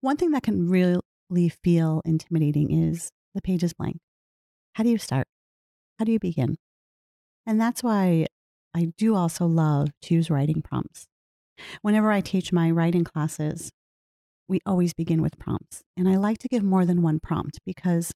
One 0.00 0.16
thing 0.16 0.30
that 0.30 0.42
can 0.42 0.68
really 0.68 1.48
feel 1.62 2.02
intimidating 2.04 2.72
is 2.72 3.10
the 3.34 3.42
page 3.42 3.62
is 3.62 3.74
blank. 3.74 3.98
How 4.74 4.84
do 4.84 4.90
you 4.90 4.98
start? 4.98 5.26
How 5.98 6.04
do 6.04 6.12
you 6.12 6.18
begin? 6.18 6.56
And 7.46 7.60
that's 7.60 7.82
why 7.82 8.26
I 8.74 8.92
do 8.96 9.14
also 9.14 9.46
love 9.46 9.88
choose 10.02 10.30
writing 10.30 10.62
prompts. 10.62 11.06
Whenever 11.82 12.10
I 12.10 12.20
teach 12.20 12.52
my 12.52 12.70
writing 12.70 13.04
classes, 13.04 13.70
we 14.48 14.60
always 14.64 14.94
begin 14.94 15.22
with 15.22 15.38
prompts. 15.38 15.82
And 15.96 16.08
I 16.08 16.16
like 16.16 16.38
to 16.38 16.48
give 16.48 16.62
more 16.62 16.86
than 16.86 17.02
one 17.02 17.20
prompt 17.20 17.58
because 17.66 18.12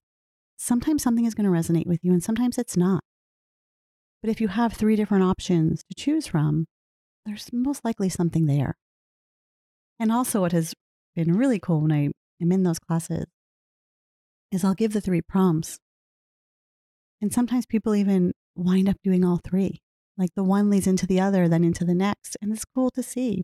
sometimes 0.57 1.03
something 1.03 1.25
is 1.25 1.35
going 1.35 1.51
to 1.51 1.55
resonate 1.55 1.85
with 1.85 1.99
you 2.03 2.11
and 2.11 2.23
sometimes 2.23 2.57
it's 2.57 2.75
not. 2.75 3.01
But 4.21 4.31
if 4.31 4.41
you 4.41 4.47
have 4.47 4.73
three 4.73 4.95
different 4.95 5.23
options 5.23 5.83
to 5.83 5.95
choose 5.95 6.27
from, 6.27 6.65
there's 7.27 7.51
most 7.51 7.83
likely 7.83 8.09
something 8.09 8.45
there. 8.45 8.77
And 9.99 10.11
also, 10.11 10.41
what 10.41 10.53
has 10.53 10.73
been 11.15 11.33
really 11.33 11.59
cool 11.59 11.81
when 11.81 11.91
I 11.91 12.09
am 12.41 12.51
in 12.51 12.63
those 12.63 12.79
classes 12.79 13.25
is 14.51 14.63
I'll 14.63 14.73
give 14.73 14.93
the 14.93 15.01
three 15.01 15.21
prompts. 15.21 15.77
And 17.21 17.33
sometimes 17.33 17.65
people 17.65 17.95
even 17.95 18.31
wind 18.55 18.87
up 18.87 18.95
doing 19.03 19.25
all 19.25 19.39
three. 19.43 19.81
Like 20.17 20.29
the 20.35 20.43
one 20.43 20.69
leads 20.69 20.87
into 20.87 21.05
the 21.05 21.19
other, 21.19 21.47
then 21.49 21.63
into 21.63 21.83
the 21.83 21.93
next. 21.93 22.37
And 22.41 22.53
it's 22.53 22.65
cool 22.65 22.91
to 22.91 23.03
see 23.03 23.43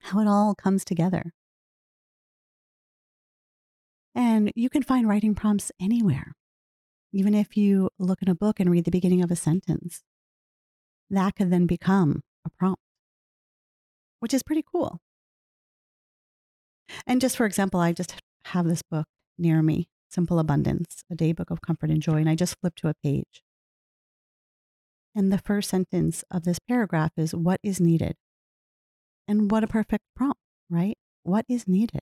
how 0.00 0.20
it 0.20 0.26
all 0.26 0.54
comes 0.54 0.84
together. 0.84 1.32
And 4.14 4.52
you 4.54 4.70
can 4.70 4.82
find 4.82 5.08
writing 5.08 5.34
prompts 5.34 5.70
anywhere, 5.80 6.32
even 7.12 7.34
if 7.34 7.56
you 7.56 7.90
look 7.98 8.22
in 8.22 8.28
a 8.28 8.34
book 8.34 8.58
and 8.58 8.70
read 8.70 8.84
the 8.84 8.90
beginning 8.90 9.22
of 9.22 9.30
a 9.30 9.36
sentence. 9.36 10.02
That 11.10 11.34
could 11.34 11.50
then 11.50 11.66
become 11.66 12.22
a 12.44 12.50
prompt, 12.50 12.82
which 14.20 14.34
is 14.34 14.42
pretty 14.42 14.64
cool. 14.70 15.00
And 17.06 17.20
just 17.20 17.36
for 17.36 17.46
example, 17.46 17.80
I 17.80 17.92
just 17.92 18.14
have 18.46 18.66
this 18.66 18.82
book 18.82 19.06
near 19.38 19.62
me, 19.62 19.88
Simple 20.10 20.38
Abundance, 20.38 21.02
a 21.10 21.14
day 21.14 21.32
book 21.32 21.50
of 21.50 21.60
comfort 21.62 21.90
and 21.90 22.02
joy, 22.02 22.16
and 22.16 22.28
I 22.28 22.34
just 22.34 22.58
flip 22.60 22.74
to 22.76 22.88
a 22.88 22.94
page. 23.02 23.42
And 25.14 25.32
the 25.32 25.38
first 25.38 25.70
sentence 25.70 26.24
of 26.30 26.44
this 26.44 26.58
paragraph 26.58 27.12
is 27.16 27.34
what 27.34 27.60
is 27.62 27.80
needed? 27.80 28.16
And 29.28 29.50
what 29.50 29.64
a 29.64 29.68
perfect 29.68 30.04
prompt, 30.14 30.40
right? 30.68 30.98
What 31.22 31.46
is 31.48 31.68
needed? 31.68 32.00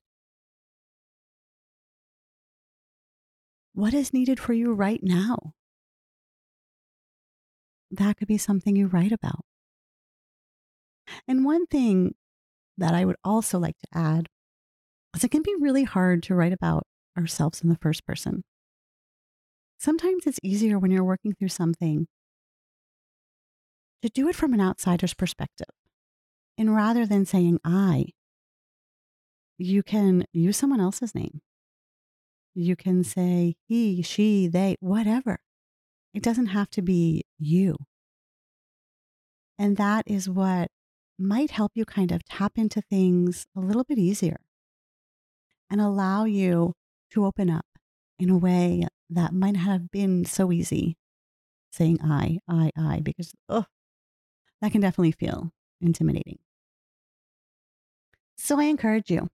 What 3.75 3.95
is 3.95 4.13
needed 4.13 4.41
for 4.41 4.53
you 4.53 4.73
right 4.73 5.01
now? 5.03 5.55
That 7.91 8.17
could 8.17 8.29
be 8.29 8.39
something 8.39 8.77
you 8.77 8.87
write 8.87 9.13
about. 9.13 9.45
And 11.27 11.45
one 11.45 11.67
thing 11.67 12.15
that 12.79 12.95
I 12.95 13.05
would 13.05 13.17
also 13.25 13.59
like 13.59 13.79
to 13.79 13.99
add 13.99 14.29
is 15.15 15.25
it 15.25 15.31
can 15.31 15.43
be 15.43 15.55
really 15.61 15.85
hard 15.85 16.23
to 16.25 16.35
write 16.35 16.53
about 16.53 16.85
ourselves 17.19 17.63
in 17.63 17.69
the 17.69 17.79
first 17.81 18.07
person. 18.07 18.45
Sometimes 19.79 20.27
it's 20.27 20.39
easier 20.43 20.79
when 20.79 20.91
you're 20.91 21.05
working 21.05 21.35
through 21.35 21.49
something 21.49 22.07
to 24.03 24.09
do 24.09 24.29
it 24.29 24.37
from 24.37 24.55
an 24.55 24.61
outsider's 24.61 25.15
perspective. 25.15 25.69
And 26.57 26.75
rather 26.75 27.07
than 27.07 27.25
saying 27.25 27.59
I, 27.65 28.07
you 29.59 29.83
can 29.83 30.25
use 30.33 30.57
someone 30.57 30.81
else's 30.81 31.15
name. 31.15 31.41
You 32.55 32.77
can 32.77 33.05
say 33.05 33.57
he, 33.67 34.03
she, 34.03 34.47
they, 34.49 34.77
whatever. 34.81 35.41
It 36.15 36.23
doesn't 36.23 36.47
have 36.47 36.69
to 36.71 36.83
be 36.83 37.25
you. 37.39 37.77
And 39.59 39.77
that 39.77 40.05
is 40.07 40.29
what 40.29 40.71
might 41.23 41.53
help 41.53 41.73
you 41.75 41.85
kind 41.85 42.13
of 42.13 42.25
tap 42.25 42.53
into 42.57 42.81
things 42.81 43.47
a 43.57 43.61
little 43.61 43.85
bit 43.85 43.99
easier 43.99 44.37
and 45.71 45.81
allow 45.81 46.25
you 46.25 46.75
to 47.11 47.25
open 47.25 47.49
up 47.49 47.67
in 48.19 48.31
a 48.31 48.39
way 48.39 48.87
that 49.11 49.33
might 49.33 49.57
have 49.57 49.91
been 49.91 50.25
so 50.25 50.53
easy 50.53 50.97
saying 51.71 51.99
I, 52.03 52.39
I, 52.49 52.71
I, 52.77 53.01
because 53.01 53.33
oh, 53.49 53.65
that 54.61 54.73
can 54.73 54.81
definitely 54.81 55.13
feel 55.13 55.51
intimidating. 55.81 56.39
So 58.37 58.59
I 58.61 58.65
encourage 58.65 59.11
you 59.11 59.29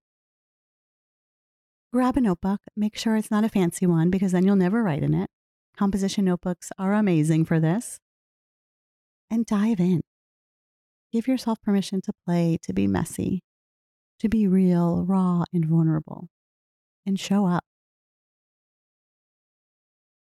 grab 1.92 2.16
a 2.16 2.20
notebook, 2.20 2.60
make 2.76 2.96
sure 2.96 3.16
it's 3.16 3.30
not 3.30 3.44
a 3.44 3.48
fancy 3.48 3.86
one 3.86 4.10
because 4.10 4.32
then 4.32 4.44
you'll 4.44 4.56
never 4.56 4.82
write 4.82 5.02
in 5.02 5.14
it. 5.14 5.30
Composition 5.76 6.24
notebooks 6.24 6.70
are 6.78 6.92
amazing 6.94 7.44
for 7.44 7.58
this. 7.58 8.00
And 9.30 9.46
dive 9.46 9.80
in. 9.80 10.02
Give 11.12 11.26
yourself 11.26 11.60
permission 11.62 12.00
to 12.02 12.12
play, 12.26 12.58
to 12.62 12.72
be 12.72 12.86
messy, 12.86 13.42
to 14.20 14.28
be 14.28 14.46
real, 14.46 15.04
raw, 15.04 15.44
and 15.52 15.64
vulnerable, 15.64 16.28
and 17.06 17.18
show 17.18 17.46
up. 17.46 17.64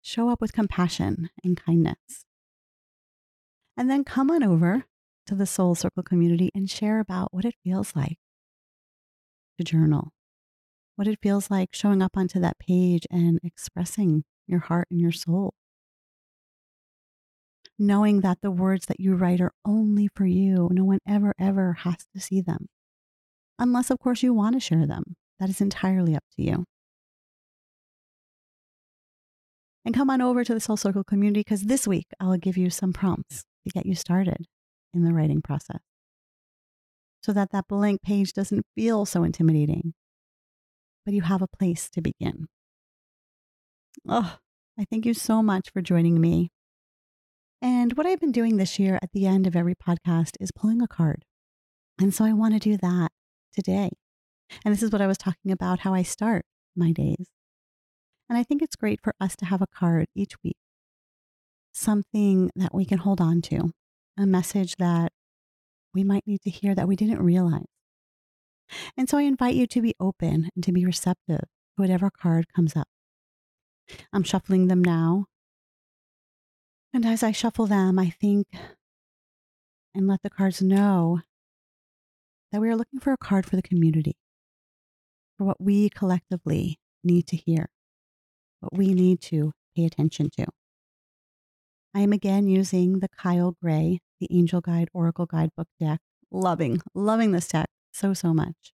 Show 0.02 0.28
up 0.28 0.40
with 0.40 0.52
compassion 0.52 1.30
and 1.42 1.56
kindness. 1.56 2.26
And 3.76 3.90
then 3.90 4.04
come 4.04 4.30
on 4.30 4.42
over 4.42 4.84
to 5.26 5.34
the 5.34 5.46
Soul 5.46 5.74
Circle 5.74 6.02
community 6.02 6.50
and 6.54 6.68
share 6.68 7.00
about 7.00 7.32
what 7.32 7.46
it 7.46 7.54
feels 7.64 7.96
like 7.96 8.18
to 9.56 9.64
journal, 9.64 10.12
what 10.96 11.08
it 11.08 11.18
feels 11.22 11.50
like 11.50 11.70
showing 11.72 12.02
up 12.02 12.16
onto 12.16 12.38
that 12.40 12.58
page 12.58 13.06
and 13.10 13.40
expressing 13.42 14.24
your 14.46 14.60
heart 14.60 14.88
and 14.90 15.00
your 15.00 15.12
soul. 15.12 15.54
Knowing 17.78 18.20
that 18.20 18.38
the 18.40 18.50
words 18.50 18.86
that 18.86 19.00
you 19.00 19.14
write 19.14 19.40
are 19.40 19.52
only 19.64 20.08
for 20.14 20.26
you, 20.26 20.68
no 20.72 20.84
one 20.84 20.98
ever, 21.08 21.34
ever 21.38 21.72
has 21.72 22.06
to 22.14 22.20
see 22.20 22.40
them. 22.40 22.66
Unless, 23.58 23.90
of 23.90 23.98
course, 23.98 24.22
you 24.22 24.32
want 24.32 24.54
to 24.54 24.60
share 24.60 24.86
them. 24.86 25.16
That 25.40 25.48
is 25.48 25.60
entirely 25.60 26.14
up 26.14 26.24
to 26.36 26.42
you. 26.42 26.64
And 29.84 29.94
come 29.94 30.08
on 30.08 30.22
over 30.22 30.44
to 30.44 30.54
the 30.54 30.60
Soul 30.60 30.76
Circle 30.76 31.04
community 31.04 31.40
because 31.40 31.62
this 31.62 31.86
week 31.86 32.06
I'll 32.18 32.36
give 32.38 32.56
you 32.56 32.70
some 32.70 32.92
prompts 32.92 33.44
to 33.64 33.70
get 33.70 33.86
you 33.86 33.94
started 33.94 34.46
in 34.94 35.04
the 35.04 35.12
writing 35.12 35.42
process 35.42 35.80
so 37.22 37.32
that 37.32 37.50
that 37.52 37.66
blank 37.68 38.02
page 38.02 38.32
doesn't 38.32 38.66
feel 38.74 39.06
so 39.06 39.24
intimidating, 39.24 39.94
but 41.04 41.14
you 41.14 41.22
have 41.22 41.42
a 41.42 41.48
place 41.48 41.88
to 41.90 42.00
begin. 42.00 42.46
Oh, 44.06 44.36
I 44.78 44.84
thank 44.84 45.06
you 45.06 45.14
so 45.14 45.42
much 45.42 45.70
for 45.72 45.80
joining 45.80 46.20
me. 46.20 46.50
And 47.64 47.94
what 47.94 48.04
I've 48.04 48.20
been 48.20 48.30
doing 48.30 48.58
this 48.58 48.78
year 48.78 48.98
at 49.02 49.12
the 49.12 49.26
end 49.26 49.46
of 49.46 49.56
every 49.56 49.74
podcast 49.74 50.32
is 50.38 50.52
pulling 50.52 50.82
a 50.82 50.86
card. 50.86 51.24
And 51.98 52.12
so 52.12 52.22
I 52.22 52.34
want 52.34 52.52
to 52.52 52.60
do 52.60 52.76
that 52.76 53.08
today. 53.54 53.88
And 54.62 54.74
this 54.74 54.82
is 54.82 54.90
what 54.90 55.00
I 55.00 55.06
was 55.06 55.16
talking 55.16 55.50
about 55.50 55.78
how 55.78 55.94
I 55.94 56.02
start 56.02 56.44
my 56.76 56.92
days. 56.92 57.26
And 58.28 58.36
I 58.36 58.42
think 58.42 58.60
it's 58.60 58.76
great 58.76 59.00
for 59.02 59.14
us 59.18 59.34
to 59.36 59.46
have 59.46 59.62
a 59.62 59.66
card 59.66 60.08
each 60.14 60.34
week, 60.44 60.58
something 61.72 62.50
that 62.54 62.74
we 62.74 62.84
can 62.84 62.98
hold 62.98 63.18
on 63.18 63.40
to, 63.42 63.70
a 64.18 64.26
message 64.26 64.76
that 64.76 65.12
we 65.94 66.04
might 66.04 66.26
need 66.26 66.42
to 66.42 66.50
hear 66.50 66.74
that 66.74 66.86
we 66.86 66.96
didn't 66.96 67.22
realize. 67.22 67.64
And 68.94 69.08
so 69.08 69.16
I 69.16 69.22
invite 69.22 69.54
you 69.54 69.66
to 69.68 69.80
be 69.80 69.94
open 69.98 70.50
and 70.54 70.62
to 70.64 70.72
be 70.72 70.84
receptive 70.84 71.40
to 71.40 71.76
whatever 71.76 72.10
card 72.10 72.44
comes 72.54 72.76
up. 72.76 72.88
I'm 74.12 74.22
shuffling 74.22 74.68
them 74.68 74.84
now. 74.84 75.28
And 76.94 77.04
as 77.04 77.24
I 77.24 77.32
shuffle 77.32 77.66
them, 77.66 77.98
I 77.98 78.10
think 78.10 78.46
and 79.96 80.06
let 80.06 80.22
the 80.22 80.30
cards 80.30 80.62
know 80.62 81.22
that 82.52 82.60
we 82.60 82.68
are 82.68 82.76
looking 82.76 83.00
for 83.00 83.12
a 83.12 83.16
card 83.16 83.46
for 83.46 83.56
the 83.56 83.62
community, 83.62 84.16
for 85.36 85.44
what 85.44 85.60
we 85.60 85.90
collectively 85.90 86.78
need 87.02 87.26
to 87.26 87.36
hear, 87.36 87.68
what 88.60 88.72
we 88.72 88.94
need 88.94 89.20
to 89.22 89.50
pay 89.76 89.86
attention 89.86 90.30
to. 90.38 90.46
I 91.92 92.00
am 92.00 92.12
again 92.12 92.46
using 92.46 93.00
the 93.00 93.08
Kyle 93.08 93.56
Gray, 93.60 93.98
the 94.20 94.28
Angel 94.30 94.60
Guide 94.60 94.88
Oracle 94.94 95.26
Guidebook 95.26 95.68
deck. 95.80 95.98
Loving, 96.30 96.80
loving 96.94 97.32
this 97.32 97.48
deck 97.48 97.70
so, 97.92 98.14
so 98.14 98.32
much. 98.32 98.72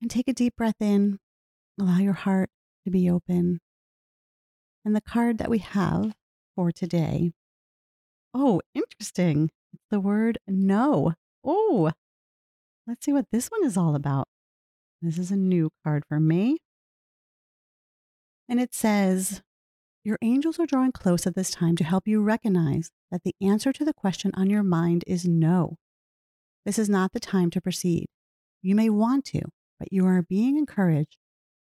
And 0.00 0.08
take 0.08 0.28
a 0.28 0.32
deep 0.32 0.54
breath 0.56 0.80
in, 0.80 1.18
allow 1.80 1.98
your 1.98 2.12
heart 2.12 2.50
to 2.84 2.90
be 2.92 3.10
open. 3.10 3.58
And 4.84 4.94
the 4.94 5.00
card 5.00 5.38
that 5.38 5.50
we 5.50 5.58
have 5.58 6.14
for 6.60 6.70
today. 6.70 7.32
Oh, 8.34 8.60
interesting. 8.74 9.48
The 9.90 9.98
word 9.98 10.36
no. 10.46 11.14
Oh, 11.42 11.90
let's 12.86 13.06
see 13.06 13.14
what 13.14 13.24
this 13.32 13.48
one 13.48 13.64
is 13.64 13.78
all 13.78 13.94
about. 13.94 14.28
This 15.00 15.16
is 15.16 15.30
a 15.30 15.36
new 15.36 15.70
card 15.82 16.02
for 16.06 16.20
me. 16.20 16.58
And 18.46 18.60
it 18.60 18.74
says, 18.74 19.40
Your 20.04 20.18
angels 20.20 20.60
are 20.60 20.66
drawing 20.66 20.92
close 20.92 21.26
at 21.26 21.34
this 21.34 21.50
time 21.50 21.76
to 21.76 21.84
help 21.84 22.06
you 22.06 22.20
recognize 22.22 22.90
that 23.10 23.22
the 23.24 23.34
answer 23.40 23.72
to 23.72 23.84
the 23.86 23.94
question 23.94 24.30
on 24.34 24.50
your 24.50 24.62
mind 24.62 25.02
is 25.06 25.24
no. 25.24 25.76
This 26.66 26.78
is 26.78 26.90
not 26.90 27.14
the 27.14 27.20
time 27.20 27.48
to 27.52 27.60
proceed. 27.62 28.04
You 28.60 28.74
may 28.74 28.90
want 28.90 29.24
to, 29.26 29.40
but 29.78 29.90
you 29.90 30.04
are 30.04 30.20
being 30.20 30.58
encouraged 30.58 31.16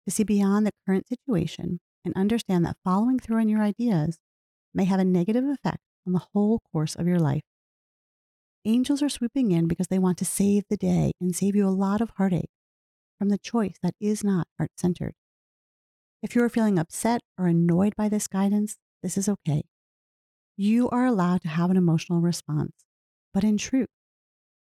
to 0.07 0.11
see 0.11 0.25
beyond 0.25 0.67
the 0.67 0.73
current 0.87 1.07
situation 1.07 1.81
and 2.03 2.17
understand 2.17 2.65
that 2.65 2.79
following 2.83 3.19
through 3.19 3.41
on 3.41 3.51
your 3.51 3.61
ideas 3.61 4.21
may 4.77 4.85
have 4.85 5.01
a 5.01 5.05
negative 5.05 5.45
effect 5.45 5.81
on 6.07 6.13
the 6.13 6.23
whole 6.33 6.61
course 6.71 6.95
of 6.95 7.07
your 7.07 7.19
life. 7.19 7.43
Angels 8.65 9.03
are 9.03 9.09
swooping 9.09 9.51
in 9.51 9.67
because 9.67 9.87
they 9.89 9.99
want 9.99 10.19
to 10.19 10.25
save 10.25 10.65
the 10.69 10.77
day 10.77 11.13
and 11.21 11.35
save 11.35 11.57
you 11.57 11.67
a 11.67 11.71
lot 11.71 12.01
of 12.01 12.11
heartache 12.17 12.51
from 13.19 13.31
the 13.31 13.39
choice 13.39 13.77
that 13.83 13.95
is 14.01 14.23
not 14.23 14.47
heart 14.59 14.73
centered. 14.77 15.15
If 16.23 16.35
you 16.35 16.43
are 16.43 16.49
feeling 16.49 16.79
upset 16.79 17.23
or 17.39 17.47
annoyed 17.47 17.95
by 17.97 18.09
this 18.09 18.27
guidance, 18.27 18.77
this 19.03 19.17
is 19.17 19.29
okay. 19.29 19.63
You 20.57 20.89
are 20.91 21.07
allowed 21.07 21.43
to 21.43 21.49
have 21.49 21.71
an 21.71 21.77
emotional 21.77 22.21
response, 22.21 22.73
but 23.33 23.45
in 23.45 23.57
truth, 23.57 23.89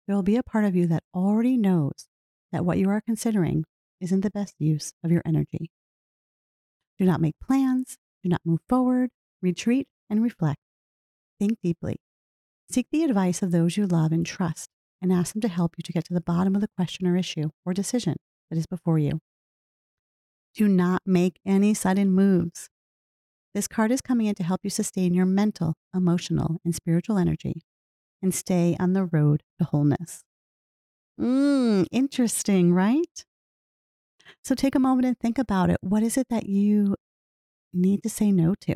there 0.06 0.14
will 0.14 0.22
be 0.22 0.36
a 0.36 0.42
part 0.42 0.64
of 0.64 0.76
you 0.76 0.86
that 0.86 1.02
already 1.14 1.56
knows 1.56 2.06
that 2.52 2.64
what 2.64 2.78
you 2.78 2.88
are 2.88 3.00
considering 3.00 3.64
isn't 4.00 4.20
the 4.20 4.30
best 4.30 4.54
use 4.58 4.92
of 5.02 5.10
your 5.10 5.22
energy. 5.26 5.70
Do 6.98 7.04
not 7.04 7.20
make 7.20 7.34
plans, 7.42 7.96
do 8.22 8.28
not 8.28 8.42
move 8.44 8.60
forward, 8.68 9.10
retreat, 9.42 9.88
and 10.08 10.22
reflect. 10.22 10.60
Think 11.38 11.58
deeply. 11.62 11.96
Seek 12.70 12.86
the 12.90 13.04
advice 13.04 13.42
of 13.42 13.52
those 13.52 13.76
you 13.76 13.86
love 13.86 14.12
and 14.12 14.26
trust 14.26 14.70
and 15.00 15.12
ask 15.12 15.32
them 15.32 15.42
to 15.42 15.48
help 15.48 15.74
you 15.76 15.82
to 15.82 15.92
get 15.92 16.04
to 16.06 16.14
the 16.14 16.20
bottom 16.20 16.54
of 16.54 16.60
the 16.60 16.70
question 16.76 17.06
or 17.06 17.16
issue 17.16 17.50
or 17.64 17.72
decision 17.72 18.16
that 18.50 18.58
is 18.58 18.66
before 18.66 18.98
you. 18.98 19.20
Do 20.54 20.68
not 20.68 21.02
make 21.04 21.38
any 21.44 21.74
sudden 21.74 22.10
moves. 22.10 22.68
This 23.54 23.68
card 23.68 23.90
is 23.90 24.00
coming 24.00 24.26
in 24.26 24.34
to 24.36 24.42
help 24.42 24.60
you 24.64 24.70
sustain 24.70 25.14
your 25.14 25.26
mental, 25.26 25.74
emotional, 25.94 26.60
and 26.64 26.74
spiritual 26.74 27.18
energy 27.18 27.62
and 28.22 28.34
stay 28.34 28.76
on 28.80 28.92
the 28.92 29.04
road 29.04 29.42
to 29.58 29.64
wholeness. 29.66 30.22
Mmm, 31.20 31.86
interesting, 31.90 32.72
right? 32.72 33.24
So 34.44 34.54
take 34.54 34.74
a 34.74 34.78
moment 34.78 35.06
and 35.06 35.18
think 35.18 35.38
about 35.38 35.70
it. 35.70 35.78
What 35.80 36.02
is 36.02 36.16
it 36.16 36.28
that 36.30 36.46
you 36.48 36.96
need 37.72 38.02
to 38.02 38.08
say 38.08 38.32
no 38.32 38.54
to? 38.62 38.74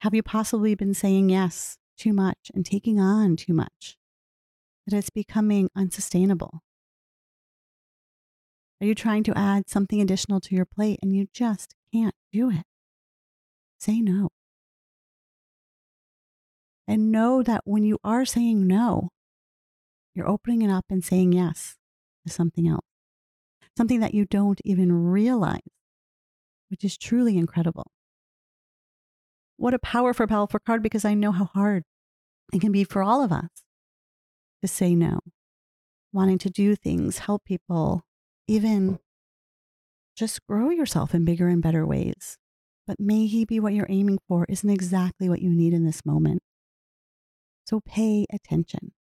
Have 0.00 0.14
you 0.14 0.22
possibly 0.22 0.74
been 0.74 0.94
saying 0.94 1.30
yes 1.30 1.78
too 1.96 2.12
much 2.12 2.50
and 2.54 2.64
taking 2.64 3.00
on 3.00 3.36
too 3.36 3.54
much? 3.54 3.96
That 4.86 4.96
it's 4.96 5.10
becoming 5.10 5.68
unsustainable? 5.74 6.62
Are 8.80 8.86
you 8.86 8.94
trying 8.94 9.22
to 9.24 9.36
add 9.36 9.68
something 9.68 10.00
additional 10.00 10.40
to 10.40 10.54
your 10.54 10.66
plate 10.66 10.98
and 11.02 11.16
you 11.16 11.28
just 11.32 11.74
can't 11.92 12.14
do 12.30 12.50
it? 12.50 12.64
Say 13.78 14.00
no. 14.00 14.28
And 16.86 17.10
know 17.10 17.42
that 17.42 17.62
when 17.64 17.82
you 17.82 17.98
are 18.04 18.24
saying 18.24 18.66
no, 18.66 19.08
you're 20.14 20.28
opening 20.28 20.62
it 20.62 20.70
up 20.70 20.84
and 20.90 21.02
saying 21.02 21.32
yes 21.32 21.76
to 22.26 22.32
something 22.32 22.68
else, 22.68 22.84
something 23.76 24.00
that 24.00 24.14
you 24.14 24.24
don't 24.24 24.60
even 24.64 24.92
realize, 24.92 25.60
which 26.68 26.84
is 26.84 26.96
truly 26.96 27.36
incredible. 27.36 27.90
What 29.56 29.74
a 29.74 29.78
powerful, 29.78 30.26
powerful 30.26 30.60
card 30.64 30.82
because 30.82 31.04
I 31.04 31.14
know 31.14 31.32
how 31.32 31.46
hard 31.46 31.84
it 32.52 32.60
can 32.60 32.72
be 32.72 32.84
for 32.84 33.02
all 33.02 33.22
of 33.22 33.32
us 33.32 33.48
to 34.62 34.68
say 34.68 34.94
no, 34.94 35.20
wanting 36.12 36.38
to 36.38 36.50
do 36.50 36.76
things, 36.76 37.18
help 37.18 37.44
people, 37.44 38.02
even 38.46 38.98
just 40.16 40.46
grow 40.46 40.70
yourself 40.70 41.14
in 41.14 41.24
bigger 41.24 41.48
and 41.48 41.62
better 41.62 41.86
ways. 41.86 42.38
But 42.86 43.00
may 43.00 43.26
He 43.26 43.44
be 43.44 43.58
what 43.60 43.74
you're 43.74 43.86
aiming 43.88 44.18
for 44.28 44.46
isn't 44.48 44.70
exactly 44.70 45.28
what 45.28 45.42
you 45.42 45.50
need 45.50 45.72
in 45.72 45.84
this 45.84 46.04
moment. 46.06 46.42
So 47.66 47.80
pay 47.80 48.26
attention. 48.32 48.92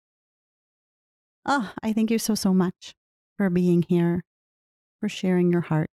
Oh, 1.45 1.73
I 1.83 1.93
thank 1.93 2.11
you 2.11 2.19
so, 2.19 2.35
so 2.35 2.55
much 2.55 2.95
for 3.37 3.51
being 3.51 3.85
here, 3.89 4.23
for 5.01 5.09
sharing 5.09 5.53
your 5.53 5.61
heart. 5.63 5.91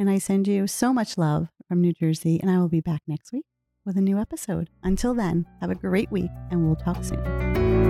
And 0.00 0.08
I 0.08 0.16
send 0.16 0.48
you 0.48 0.66
so 0.66 0.94
much 0.94 1.18
love 1.18 1.48
from 1.68 1.82
New 1.82 1.92
Jersey, 1.92 2.40
and 2.40 2.50
I 2.50 2.56
will 2.56 2.70
be 2.70 2.80
back 2.80 3.02
next 3.06 3.34
week 3.34 3.44
with 3.84 3.98
a 3.98 4.00
new 4.00 4.18
episode. 4.18 4.70
Until 4.82 5.12
then, 5.12 5.44
have 5.60 5.68
a 5.68 5.74
great 5.74 6.10
week, 6.10 6.30
and 6.50 6.64
we'll 6.64 6.74
talk 6.74 7.04
soon. 7.04 7.89